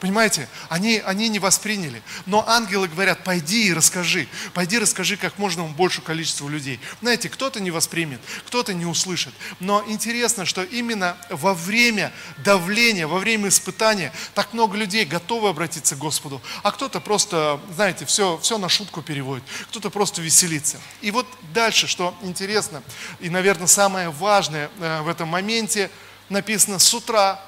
[0.00, 2.02] Понимаете, они, они не восприняли.
[2.26, 4.28] Но ангелы говорят, пойди и расскажи.
[4.54, 6.78] Пойди расскажи как можно большему количеству людей.
[7.00, 9.34] Знаете, кто-то не воспримет, кто-то не услышит.
[9.58, 12.12] Но интересно, что именно во время
[12.44, 16.40] давления, во время испытания так много людей готовы обратиться к Господу.
[16.62, 19.42] А кто-то просто, знаете, все, все на шутку переводит.
[19.70, 20.78] Кто-то просто веселится.
[21.00, 22.84] И вот дальше, что интересно,
[23.18, 25.90] и, наверное, самое важное э, в этом моменте,
[26.28, 27.42] написано с утра,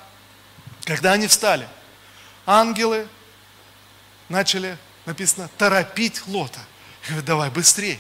[0.84, 1.68] когда они встали–
[2.46, 3.09] ангелы
[4.29, 6.61] начали, написано, торопить Лота.
[7.07, 7.98] Говорят, давай быстрее.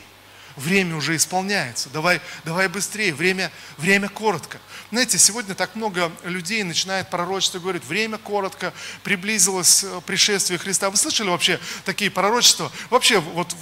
[0.56, 1.88] Время уже исполняется.
[1.90, 3.14] Давай, давай быстрее.
[3.14, 4.58] Время, время коротко.
[4.90, 8.74] Знаете, сегодня так много людей начинает пророчество и говорит, время коротко,
[9.04, 10.90] приблизилось э, пришествие Христа.
[10.90, 12.70] Вы слышали вообще такие пророчества?
[12.90, 13.54] Вообще вот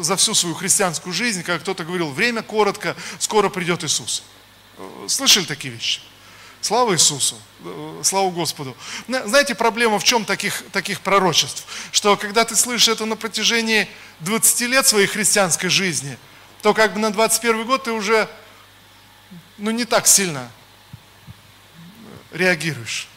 [0.00, 4.22] за всю свою христианскую жизнь, как кто-то говорил, время коротко, скоро придет Иисус.
[4.78, 6.00] Э, слышали такие вещи?
[6.60, 8.76] Слава Иисусу, э, слава Господу.
[9.06, 11.64] Знаете, проблема в чем таких, таких пророчеств?
[11.92, 13.88] Что когда ты слышишь это на протяжении
[14.20, 16.18] 20 лет своей христианской жизни,
[16.62, 18.28] то как бы на 21 год ты уже
[19.56, 20.50] ну, не так сильно
[22.32, 23.08] реагируешь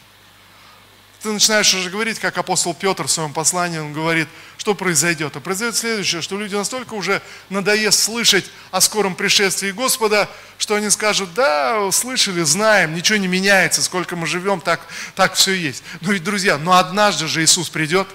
[1.22, 5.36] ты начинаешь уже говорить, как апостол Петр в своем послании, он говорит, что произойдет.
[5.36, 10.90] А произойдет следующее, что люди настолько уже надоест слышать о скором пришествии Господа, что они
[10.90, 15.82] скажут, да, слышали, знаем, ничего не меняется, сколько мы живем, так, так все есть.
[16.00, 18.08] Ну ведь, друзья, но однажды же Иисус придет.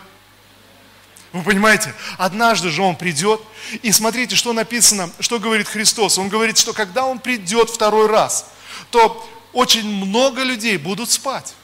[1.34, 1.94] Вы понимаете?
[2.18, 3.42] Однажды же Он придет.
[3.84, 6.18] И смотрите, что написано, что говорит Христос.
[6.18, 8.50] Он говорит, что когда Он придет второй раз,
[8.92, 11.57] то очень много людей будут спать.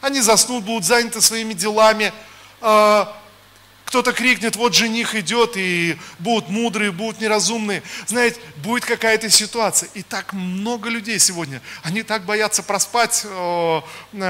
[0.00, 2.12] Они заснут, будут заняты своими делами,
[2.60, 3.12] а,
[3.88, 7.82] кто-то крикнет, вот жених идет, и будут мудрые, будут неразумные.
[8.06, 9.88] Знаете, будет какая-то ситуация.
[9.94, 13.80] И так много людей сегодня, они так боятся проспать э,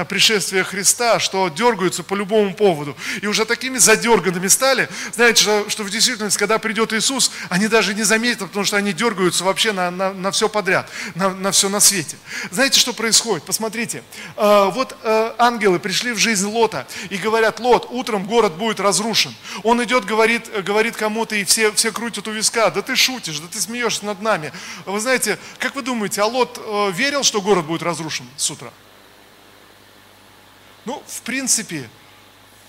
[0.07, 2.95] пришествие Христа, что дергаются по любому поводу.
[3.21, 4.87] И уже такими задерганными стали.
[5.13, 8.93] Знаете, что, что в действительности, когда придет Иисус, они даже не заметят, потому что они
[8.93, 12.15] дергаются вообще на, на, на все подряд, на, на все на свете.
[12.51, 13.43] Знаете, что происходит?
[13.43, 14.03] Посмотрите.
[14.37, 19.35] Э, вот э, ангелы пришли в жизнь Лота и говорят, Лот, утром город будет разрушен.
[19.63, 22.69] Он идет, говорит, говорит кому-то, и все, все крутят у виска.
[22.69, 24.51] Да ты шутишь, да ты смеешься над нами.
[24.85, 28.71] Вы знаете, как вы думаете, Алот э, верил, что город будет разрушен с утра?
[30.85, 31.89] Ну, в принципе,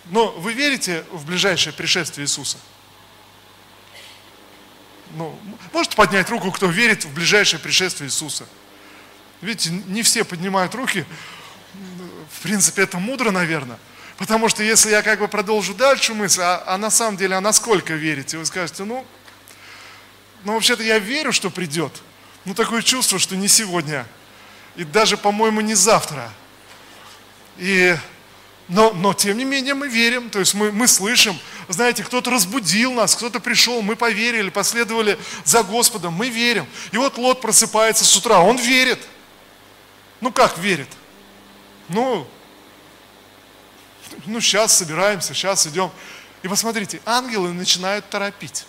[0.06, 2.58] но вы верите в ближайшее пришествие Иисуса?
[5.12, 5.38] Ну,
[5.72, 8.46] можете поднять руку, кто верит в ближайшее пришествие Иисуса?
[9.40, 11.04] Видите, не все поднимают руки.
[12.32, 13.78] В принципе, это мудро, наверное.
[14.20, 17.40] Потому что если я как бы продолжу дальше мысль, а, а на самом деле, а
[17.40, 18.36] насколько верите?
[18.36, 19.06] Вы скажете, ну,
[20.44, 21.90] ну вообще-то я верю, что придет.
[22.44, 24.06] Ну такое чувство, что не сегодня.
[24.76, 26.30] И даже, по-моему, не завтра.
[27.56, 27.96] И,
[28.68, 32.92] но, но тем не менее мы верим, то есть мы, мы слышим, знаете, кто-то разбудил
[32.92, 36.66] нас, кто-то пришел, мы поверили, последовали за Господом, мы верим.
[36.92, 39.00] И вот Лот просыпается с утра, он верит.
[40.20, 40.88] Ну как верит?
[41.88, 42.28] Ну,
[44.26, 45.90] ну сейчас собираемся, сейчас идем.
[46.42, 48.66] И посмотрите, ангелы начинают торопить.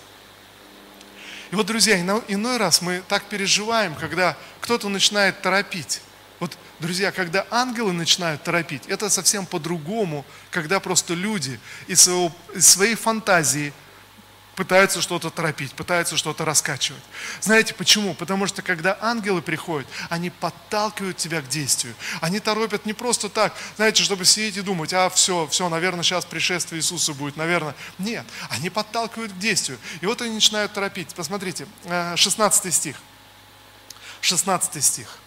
[1.51, 6.01] И вот, друзья, иной раз мы так переживаем, когда кто-то начинает торопить.
[6.39, 12.67] Вот, друзья, когда ангелы начинают торопить, это совсем по-другому, когда просто люди из, своего, из
[12.67, 13.73] своей фантазии
[14.61, 17.01] пытаются что-то торопить, пытаются что-то раскачивать.
[17.39, 18.13] Знаете почему?
[18.13, 21.95] Потому что когда ангелы приходят, они подталкивают тебя к действию.
[22.21, 26.25] Они торопят не просто так, знаете, чтобы сидеть и думать, а все, все, наверное, сейчас
[26.25, 27.73] пришествие Иисуса будет, наверное.
[27.97, 29.79] Нет, они подталкивают к действию.
[29.99, 31.15] И вот они начинают торопить.
[31.15, 31.65] Посмотрите,
[32.15, 32.97] 16 э, стих.
[34.21, 35.17] 16 стих.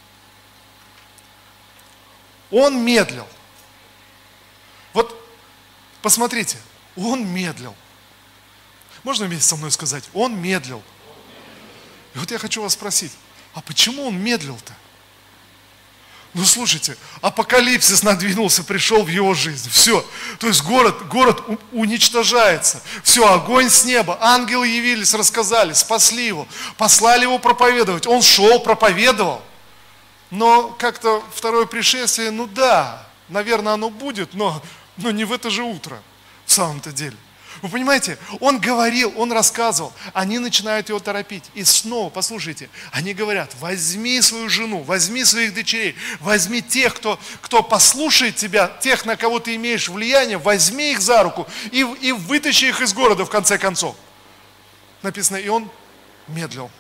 [2.53, 3.27] Он медлил.
[4.93, 5.29] Вот
[6.03, 6.57] посмотрите,
[6.95, 7.75] он медлил.
[9.05, 10.05] Можно вместе со мной сказать?
[10.15, 10.83] Он медлил.
[12.15, 13.13] И вот я хочу вас спросить,
[13.55, 14.73] а почему он медлил-то?
[16.33, 19.71] Ну слушайте, апокалипсис надвинулся, пришел в его жизнь.
[19.71, 20.05] Все.
[20.41, 21.41] То есть город, город
[21.71, 22.83] уничтожается.
[23.05, 24.19] Все, огонь с неба.
[24.21, 28.09] Ангелы явились, рассказали, спасли его, послали его проповедовать.
[28.09, 29.43] Он шел, проповедовал.
[30.31, 34.61] Но как-то второе пришествие, ну да, наверное, оно будет, но,
[34.97, 36.03] но не в это же утро,
[36.47, 37.17] в самом-то деле.
[37.63, 41.45] Вы понимаете, он говорил, он рассказывал, они начинают его торопить.
[41.55, 47.63] И снова, послушайте, они говорят, возьми свою жену, возьми своих дочерей, возьми тех, кто, кто
[47.63, 52.67] послушает тебя, тех, на кого ты имеешь влияние, возьми их за руку и, и вытащи
[52.67, 53.97] их из города в конце концов.
[55.03, 55.71] Написано, и он
[56.29, 56.71] медлил.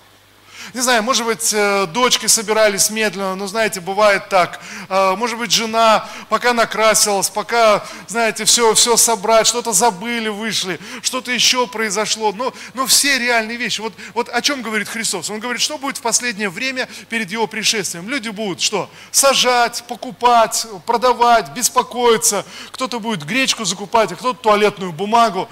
[0.72, 4.60] Не знаю, может быть, э, дочки собирались медленно, но знаете, бывает так.
[4.88, 11.30] Э, может быть, жена пока накрасилась, пока, знаете, все, все собрать, что-то забыли, вышли, что-то
[11.32, 12.32] еще произошло.
[12.32, 13.80] Но, но все реальные вещи.
[13.80, 15.28] Вот, вот о чем говорит Христос?
[15.30, 18.08] Он говорит, что будет в последнее время перед Его пришествием.
[18.08, 18.90] Люди будут что?
[19.10, 22.44] Сажать, покупать, продавать, беспокоиться.
[22.70, 25.48] Кто-то будет гречку закупать, а кто-то туалетную бумагу.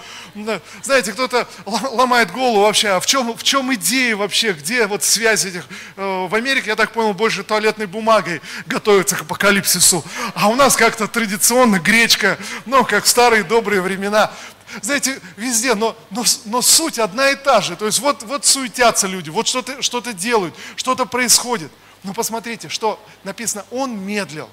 [0.82, 5.44] Знаете, кто-то ломает голову вообще, а в чем, в чем идея вообще, где вот связь
[5.44, 5.66] этих.
[5.96, 10.04] Э, в Америке, я так понял, больше туалетной бумагой готовятся к апокалипсису.
[10.34, 14.32] А у нас как-то традиционно гречка, ну, как в старые добрые времена.
[14.80, 17.76] Знаете, везде, но, но, но суть одна и та же.
[17.76, 21.70] То есть вот, вот суетятся люди, вот что-то что делают, что-то происходит.
[22.02, 24.48] Но посмотрите, что написано, он медлил.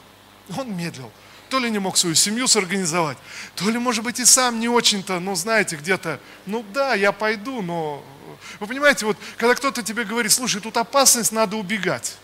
[0.58, 1.12] Он медлил.
[1.50, 3.18] То ли не мог свою семью сорганизовать,
[3.56, 7.64] то ли, может быть, и сам не очень-то, ну, знаете, где-то, ну да, я пойду,
[7.64, 8.04] но
[8.60, 12.18] вы понимаете, вот когда кто-то тебе говорит, слушай, тут опасность, надо убегать.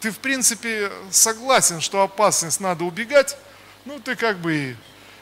[0.00, 3.36] Ты, в принципе, согласен, что опасность надо убегать,
[3.84, 4.76] ну, ты как бы и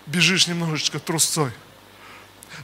[0.07, 1.50] бежишь немножечко трусцой.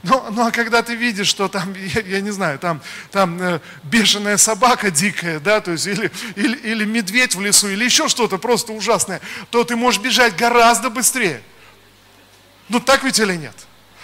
[0.03, 3.59] Но, ну а когда ты видишь, что там, я, я не знаю, там, там э,
[3.83, 8.37] бешеная собака дикая, да, то есть или, или, или медведь в лесу, или еще что-то
[8.37, 11.41] просто ужасное, то ты можешь бежать гораздо быстрее.
[12.69, 13.55] Ну так ведь или нет?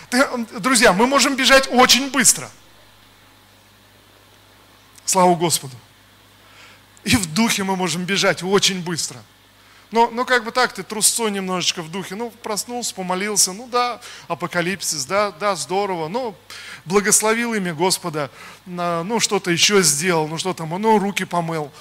[0.10, 0.26] Ты,
[0.60, 2.50] друзья, мы можем бежать очень быстро–
[5.06, 5.76] Слава Господу.
[7.04, 9.22] И в духе мы можем бежать очень быстро.
[9.92, 12.16] Но, но как бы так, ты трусцой немножечко в духе.
[12.16, 13.54] Ну, проснулся, помолился.
[13.54, 16.08] Ну да, апокалипсис, да, да, здорово.
[16.08, 16.36] Ну,
[16.86, 18.32] благословил имя Господа.
[18.66, 20.28] Ну, что-то еще сделал.
[20.28, 21.72] Ну, что там, ну, руки помыл.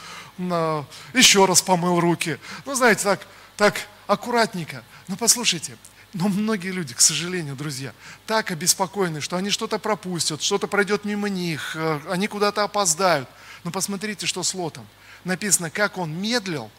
[1.14, 2.38] Еще раз помыл руки.
[2.66, 4.84] Ну, знаете, так, так аккуратненько.
[5.08, 5.78] Ну, послушайте,
[6.14, 7.94] но многие люди, к сожалению, друзья,
[8.26, 13.28] так обеспокоены, что они что-то пропустят, что-то пройдет мимо них, э, они куда-то опоздают.
[13.64, 14.86] Но посмотрите, что с Лотом.
[15.24, 16.70] Написано, как он медлил.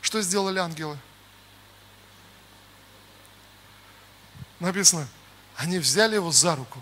[0.00, 0.96] Что сделали ангелы?
[4.58, 5.06] Написано,
[5.56, 6.80] они взяли его за руку,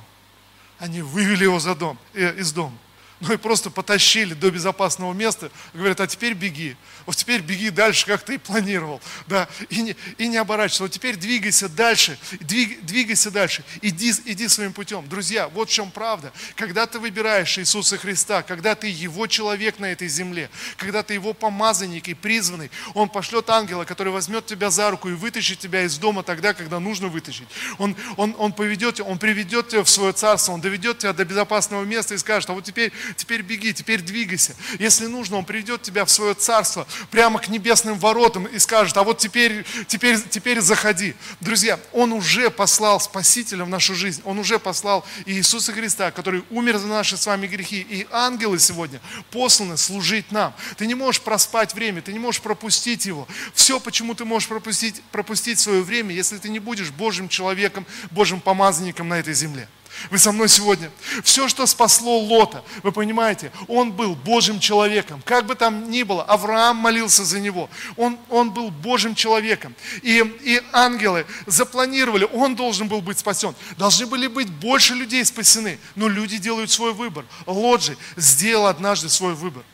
[0.78, 2.76] они вывели его за дом, э, из дома
[3.20, 8.06] ну и просто потащили до безопасного места, говорят, а теперь беги, вот теперь беги дальше,
[8.06, 12.84] как ты и планировал, да, и не, и не оборачивайся, вот теперь двигайся дальше, двиг,
[12.84, 15.06] двигайся дальше, иди, иди своим путем.
[15.08, 19.92] Друзья, вот в чем правда, когда ты выбираешь Иисуса Христа, когда ты Его человек на
[19.92, 24.90] этой земле, когда ты Его помазанник и призванный, Он пошлет ангела, который возьмет тебя за
[24.90, 27.48] руку и вытащит тебя из дома тогда, когда нужно вытащить.
[27.78, 31.24] Он, он, он поведет тебя, Он приведет тебя в свое царство, Он доведет тебя до
[31.24, 34.54] безопасного места и скажет, а вот теперь теперь беги, теперь двигайся.
[34.78, 39.02] Если нужно, Он приведет тебя в свое царство, прямо к небесным воротам и скажет, а
[39.02, 41.14] вот теперь, теперь, теперь заходи.
[41.40, 46.78] Друзья, Он уже послал Спасителя в нашу жизнь, Он уже послал Иисуса Христа, который умер
[46.78, 47.80] за наши с вами грехи.
[47.80, 50.54] И ангелы сегодня посланы служить нам.
[50.76, 53.26] Ты не можешь проспать время, ты не можешь пропустить его.
[53.54, 58.40] Все, почему ты можешь пропустить, пропустить свое время, если ты не будешь Божьим человеком, Божьим
[58.40, 59.68] помазанником на этой земле.
[60.08, 60.90] Вы со мной сегодня?
[61.22, 65.22] Все, что спасло Лота, вы понимаете, он был Божьим человеком.
[65.24, 67.68] Как бы там ни было, Авраам молился за него.
[67.96, 69.74] Он, он был Божьим человеком.
[70.02, 73.54] И, и ангелы запланировали, он должен был быть спасен.
[73.76, 75.78] Должны были быть больше людей спасены.
[75.96, 77.26] Но люди делают свой выбор.
[77.46, 79.64] Лот же сделал однажды свой выбор.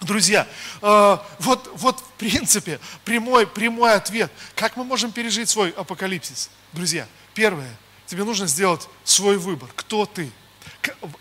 [0.00, 0.48] Друзья,
[0.80, 6.48] э, вот, вот в принципе прямой, прямой ответ, как мы можем пережить свой апокалипсис.
[6.72, 7.76] Друзья, первое,
[8.10, 9.70] тебе нужно сделать свой выбор.
[9.76, 10.30] Кто ты?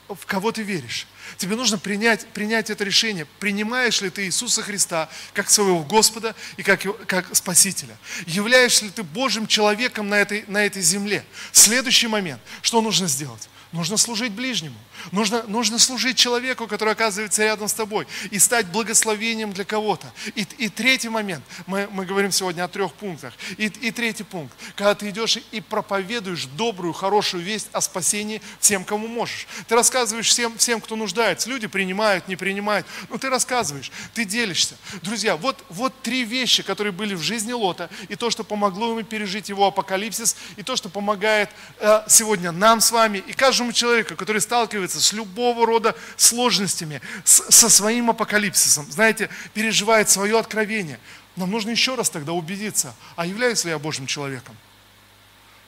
[0.08, 1.08] В кого ты веришь?
[1.38, 3.26] Тебе нужно принять, принять это решение.
[3.40, 7.98] Принимаешь ли ты Иисуса Христа как своего Господа и как, как Спасителя?
[8.26, 11.24] Являешься ли ты Божьим человеком на этой, на этой земле?
[11.52, 12.42] Следующий момент.
[12.62, 13.50] Что нужно сделать?
[13.72, 14.78] Нужно служить ближнему.
[15.12, 18.08] Нужно, нужно служить человеку, который оказывается рядом с тобой.
[18.32, 20.12] И стать благословением для кого-то.
[20.34, 21.44] И, и третий момент.
[21.68, 23.32] Мы, мы говорим сегодня о трех пунктах.
[23.58, 24.56] И, и третий пункт.
[24.76, 29.48] Когда ты идешь и проповедуешь добрую, хорошую весть о спасении всем, кому можешь.
[29.68, 31.19] Ты рассказываешь всем, всем кто нуждается.
[31.46, 32.86] Люди принимают, не принимают.
[33.10, 34.76] Но ты рассказываешь, ты делишься.
[35.02, 37.90] Друзья, вот, вот три вещи, которые были в жизни Лота.
[38.08, 40.36] И то, что помогло ему пережить его апокалипсис.
[40.58, 41.50] И то, что помогает
[41.80, 43.18] э, сегодня нам с вами.
[43.20, 50.10] И каждому человеку, который сталкивается с любого рода сложностями, с, со своим апокалипсисом, знаете, переживает
[50.10, 51.00] свое откровение,
[51.36, 54.56] нам нужно еще раз тогда убедиться, а являюсь ли я Божьим человеком.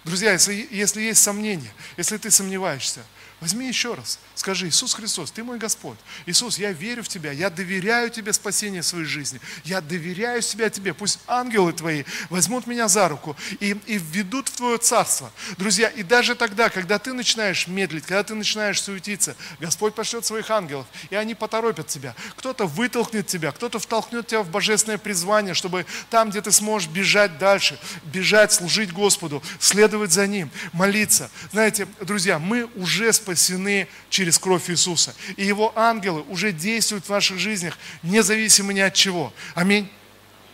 [0.04, 3.02] Друзья, если, если есть сомнения, если ты сомневаешься,
[3.40, 6.00] возьми еще раз– Скажи, Иисус Христос, Ты мой Господь.
[6.26, 9.40] Иисус, я верю в Тебя, я доверяю Тебе спасение своей жизни.
[9.64, 10.96] Я доверяю себя Тебе.
[10.96, 15.32] Пусть ангелы Твои возьмут меня за руку и, и введут в Твое Царство.
[15.60, 20.50] Друзья, и даже тогда, когда ты начинаешь медлить, когда ты начинаешь суетиться, Господь пошлет своих
[20.50, 22.16] ангелов, и они поторопят тебя.
[22.36, 27.38] Кто-то вытолкнет тебя, кто-то втолкнет тебя в божественное призвание, чтобы там, где ты сможешь бежать
[27.38, 31.30] дальше, бежать, служить Господу, следовать за Ним, молиться.
[31.52, 35.14] Знаете, друзья, мы уже спасены через кровь Иисуса.
[35.38, 39.34] И Его ангелы уже действуют в наших жизнях, независимо ни от чего.
[39.56, 39.92] Аминь.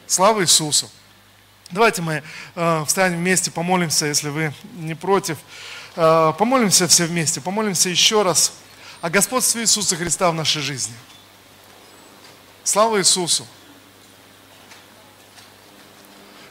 [0.05, 0.89] Слава Иисусу.
[1.69, 2.23] Давайте мы
[2.55, 5.37] э, встанем вместе, помолимся, если вы не против.
[5.95, 8.53] Э, помолимся все вместе, помолимся еще раз
[9.01, 10.95] о господстве Иисуса Христа в нашей жизни.
[12.63, 13.45] Слава Иисусу.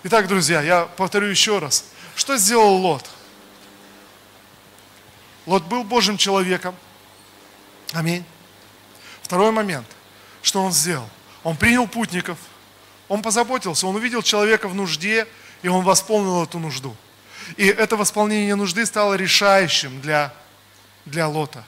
[0.04, 1.84] Итак, друзья, я повторю еще раз.
[2.14, 3.04] Что сделал Лот?
[5.46, 6.74] Лот был Божьим человеком.
[7.92, 8.24] Аминь.
[9.22, 9.86] Второй момент.
[10.42, 11.08] Что он сделал?
[11.42, 12.38] Он принял путников,
[13.08, 15.26] он позаботился, он увидел человека в нужде,
[15.62, 16.94] и он восполнил эту нужду.
[17.56, 20.34] И это восполнение нужды стало решающим для,
[21.04, 21.64] для Лота.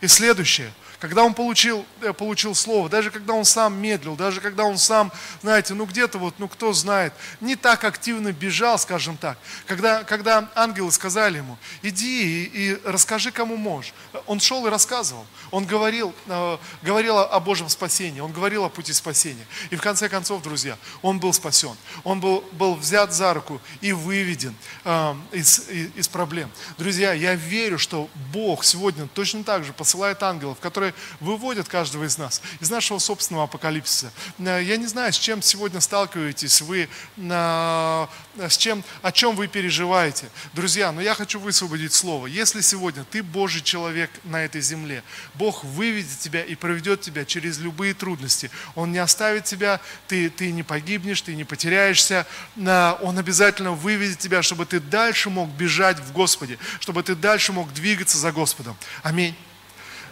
[0.00, 4.64] И следующее– когда он получил, э, получил слово, даже когда он сам медлил, даже когда
[4.64, 9.38] он сам, знаете, ну где-то вот, ну кто знает, не так активно бежал, скажем так.
[9.66, 13.94] Когда, когда ангелы сказали ему, иди и, и расскажи, кому можешь.
[14.26, 15.24] Он шел и рассказывал.
[15.52, 19.46] Он говорил, э, говорил о Божьем спасении, он говорил о пути спасения.
[19.70, 21.76] И в конце концов, друзья, он был спасен.
[22.02, 26.50] Он был, был взят за руку и выведен э, из, из, из проблем.
[26.76, 32.04] Друзья, я верю, что Бог сегодня точно так же посылает ангелов, которые которые выводят каждого
[32.04, 34.12] из нас из нашего собственного апокалипсиса.
[34.38, 40.28] Э, я не знаю, с чем сегодня сталкиваетесь вы, с чем, о чем вы переживаете.
[40.52, 42.26] Друзья, но я хочу высвободить слово.
[42.26, 45.02] Если сегодня ты Божий человек на этой земле,
[45.34, 48.50] Бог выведет тебя и проведет тебя через любые трудности.
[48.74, 52.26] Он не оставит тебя, ты, ты не погибнешь, ты не потеряешься.
[52.56, 57.72] Он обязательно выведет тебя, чтобы ты дальше мог бежать в Господе, чтобы ты дальше мог
[57.72, 58.76] двигаться за Господом.
[59.02, 59.34] Аминь.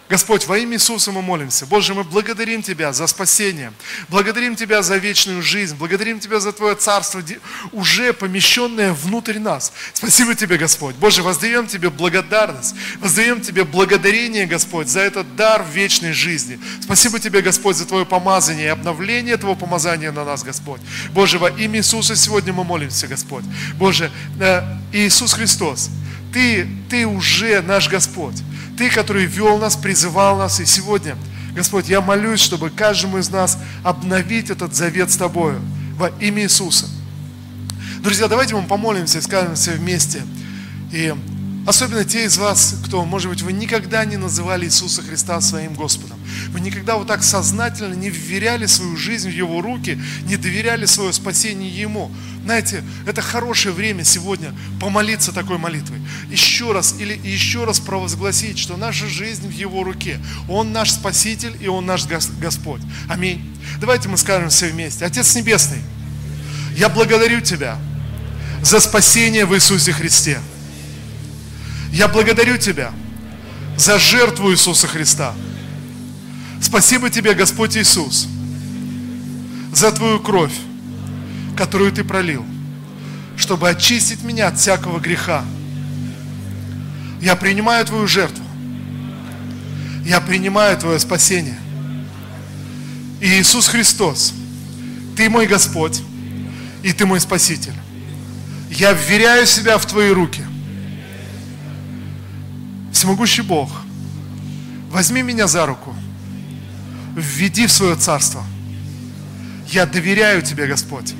[0.09, 1.65] Господь, во имя Иисуса мы молимся.
[1.65, 3.73] Боже, мы благодарим Тебя за спасение.
[4.07, 5.75] Благодарим Тебя за вечную жизнь.
[5.75, 7.21] Благодарим Тебя за Твое Царство,
[7.73, 9.73] уже помещенное внутрь нас.
[9.93, 10.95] Спасибо Тебе, Господь.
[10.95, 12.73] Боже, воздаем Тебе благодарность.
[12.99, 16.57] Воздаем Тебе благодарение, Господь, за этот дар вечной жизни.
[16.81, 20.79] Спасибо Тебе, Господь, за Твое помазание и обновление Твоего помазания на нас, Господь.
[21.11, 23.43] Боже, во имя Иисуса сегодня мы молимся, Господь.
[23.75, 24.61] Боже, э,
[24.93, 25.89] Иисус Христос,
[26.31, 28.35] Ты, Ты уже наш Господь.
[28.77, 30.59] Ты, который вел нас, призывал нас.
[30.59, 31.17] И сегодня,
[31.55, 35.59] Господь, я молюсь, чтобы каждому из нас обновить этот завет с Тобою
[35.95, 36.87] во имя Иисуса.
[38.01, 40.21] Друзья, давайте мы помолимся и скажем все вместе.
[40.91, 41.13] И
[41.67, 46.17] Особенно те из вас, кто, может быть, вы никогда не называли Иисуса Христа своим Господом.
[46.51, 51.11] Вы никогда вот так сознательно не вверяли свою жизнь в Его руки, не доверяли свое
[51.11, 52.09] спасение Ему.
[52.45, 55.99] Знаете, это хорошее время сегодня помолиться такой молитвой.
[56.29, 60.21] Еще раз или еще раз провозгласить, что наша жизнь в Его руке.
[60.47, 62.81] Он наш Спаситель и Он наш Господь.
[63.09, 63.43] Аминь.
[63.81, 65.03] Давайте мы скажем все вместе.
[65.03, 65.81] Отец Небесный,
[66.77, 67.77] я благодарю Тебя
[68.61, 70.39] за спасение в Иисусе Христе.
[71.91, 72.91] Я благодарю Тебя
[73.77, 75.33] за жертву Иисуса Христа.
[76.61, 78.27] Спасибо Тебе, Господь Иисус,
[79.73, 80.53] за Твою кровь,
[81.55, 82.45] которую Ты пролил,
[83.37, 85.43] чтобы очистить меня от всякого греха.
[87.21, 88.43] Я принимаю Твою жертву.
[90.05, 91.59] Я принимаю Твое спасение.
[93.19, 94.33] И Иисус Христос,
[95.15, 96.01] Ты мой Господь,
[96.83, 97.73] и Ты мой Спаситель.
[98.69, 100.43] Я вверяю себя в Твои руки.
[102.97, 103.69] Всемогущий Бог,
[104.89, 105.95] возьми меня за руку,
[107.15, 108.43] введи в свое царство.
[109.67, 111.13] Я доверяю Тебе, Господь.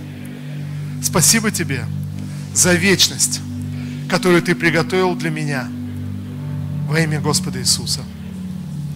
[1.04, 1.86] Спасибо Тебе
[2.52, 3.42] за вечность,
[4.10, 5.68] которую Ты приготовил для меня
[6.88, 8.02] во имя Господа Иисуса.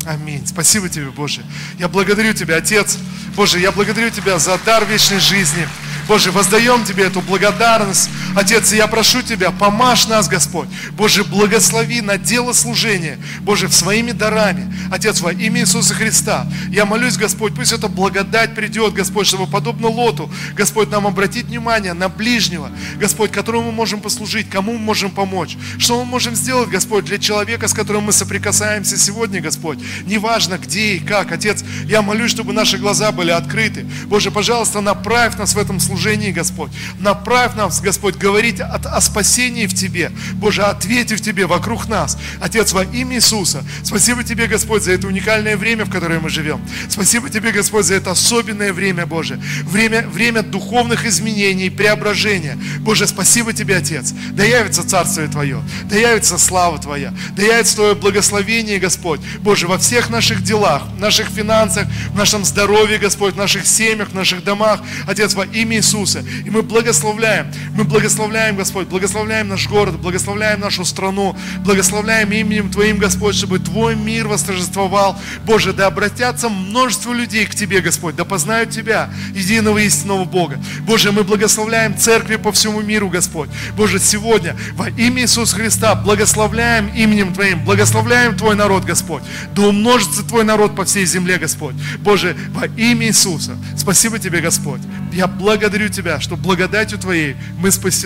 [0.07, 0.47] Аминь.
[0.47, 1.43] Спасибо Тебе, Боже.
[1.77, 2.97] Я благодарю Тебя, Отец.
[3.35, 5.67] Боже, я благодарю Тебя за дар вечной жизни.
[6.07, 8.09] Боже, воздаем Тебе эту благодарность.
[8.35, 10.67] Отец, я прошу Тебя, помажь нас, Господь.
[10.91, 13.17] Боже, благослови на дело служения.
[13.41, 14.73] Боже, своими дарами.
[14.91, 16.47] Отец, во имя Иисуса Христа.
[16.69, 21.93] Я молюсь, Господь, пусть эта благодать придет, Господь, чтобы подобно Лоту, Господь, нам обратить внимание
[21.93, 25.57] на ближнего, Господь, которому мы можем послужить, кому мы можем помочь.
[25.77, 29.79] Что мы можем сделать, Господь, для человека, с которым мы соприкасаемся сегодня, Господь.
[30.05, 31.31] Неважно, где и как.
[31.31, 33.85] Отец, я молюсь, чтобы наши глаза были открыты.
[34.05, 36.71] Боже, пожалуйста, направь нас в этом служении, Господь.
[36.99, 40.11] Направь нас, Господь, говорить о, о спасении в Тебе.
[40.33, 42.17] Боже, ответь в Тебе вокруг нас.
[42.39, 46.61] Отец, во имя Иисуса, спасибо Тебе, Господь, за это уникальное время, в которое мы живем.
[46.89, 49.39] Спасибо Тебе, Господь, за это особенное время, Боже.
[49.63, 52.57] Время, время духовных изменений, преображения.
[52.79, 54.13] Боже, спасибо Тебе, Отец.
[54.31, 59.19] Да явится Царствие Твое, да явится слава Твоя, да явится Твое благословение, Господь.
[59.39, 64.15] Боже, во всех наших делах, наших финансах, в нашем здоровье, Господь, в наших семьях, в
[64.15, 66.23] наших домах, Отец, во имя Иисуса.
[66.45, 72.97] И мы благословляем, мы благословляем, Господь, благословляем наш город, благословляем нашу страну, благословляем именем Твоим,
[72.97, 75.17] Господь, чтобы Твой мир восторжествовал.
[75.45, 80.59] Боже, да обратятся множество людей к Тебе, Господь, да познают Тебя, единого истинного Бога.
[80.81, 83.49] Боже, мы благословляем церкви по всему миру, Господь.
[83.75, 89.23] Боже, сегодня во имя Иисуса Христа благословляем именем Твоим, благословляем Твой народ, Господь.
[89.55, 91.75] Да умножится Твой народ по всей земле, Господь.
[91.99, 93.57] Боже, во имя Иисуса.
[93.77, 94.81] Спасибо Тебе, Господь.
[95.13, 98.00] Я благодарю Тебя, что благодатью Твоей мы спасены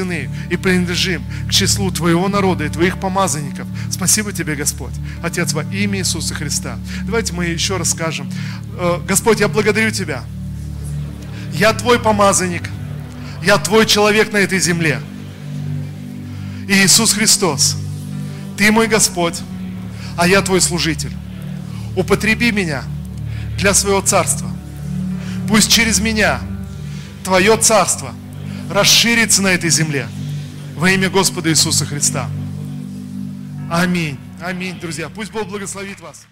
[0.50, 3.68] и принадлежим к числу Твоего народа и Твоих помазанников.
[3.89, 4.93] Спасибо Тебе, Господь.
[5.24, 6.78] Отец, во имя Иисуса Христа.
[7.04, 8.32] Давайте мы еще раз скажем.
[8.78, 10.24] Э, Господь, я благодарю Тебя.
[11.54, 12.64] Я Твой помазанник.
[13.43, 15.00] Я Твой человек на этой земле.
[16.68, 17.78] И Иисус Христос,
[18.58, 19.39] Ты мой Господь,
[20.18, 21.12] а я Твой служитель.
[21.96, 22.84] Употреби меня
[23.58, 24.50] для своего царства.
[25.48, 26.39] Пусть через меня
[27.24, 28.14] Твое царство
[28.70, 30.07] расширится на этой земле.
[30.76, 32.30] Во имя Господа Иисуса Христа.
[33.72, 34.20] Аминь.
[34.41, 35.09] Аминь, друзья.
[35.09, 36.26] Пусть Бог благословит вас.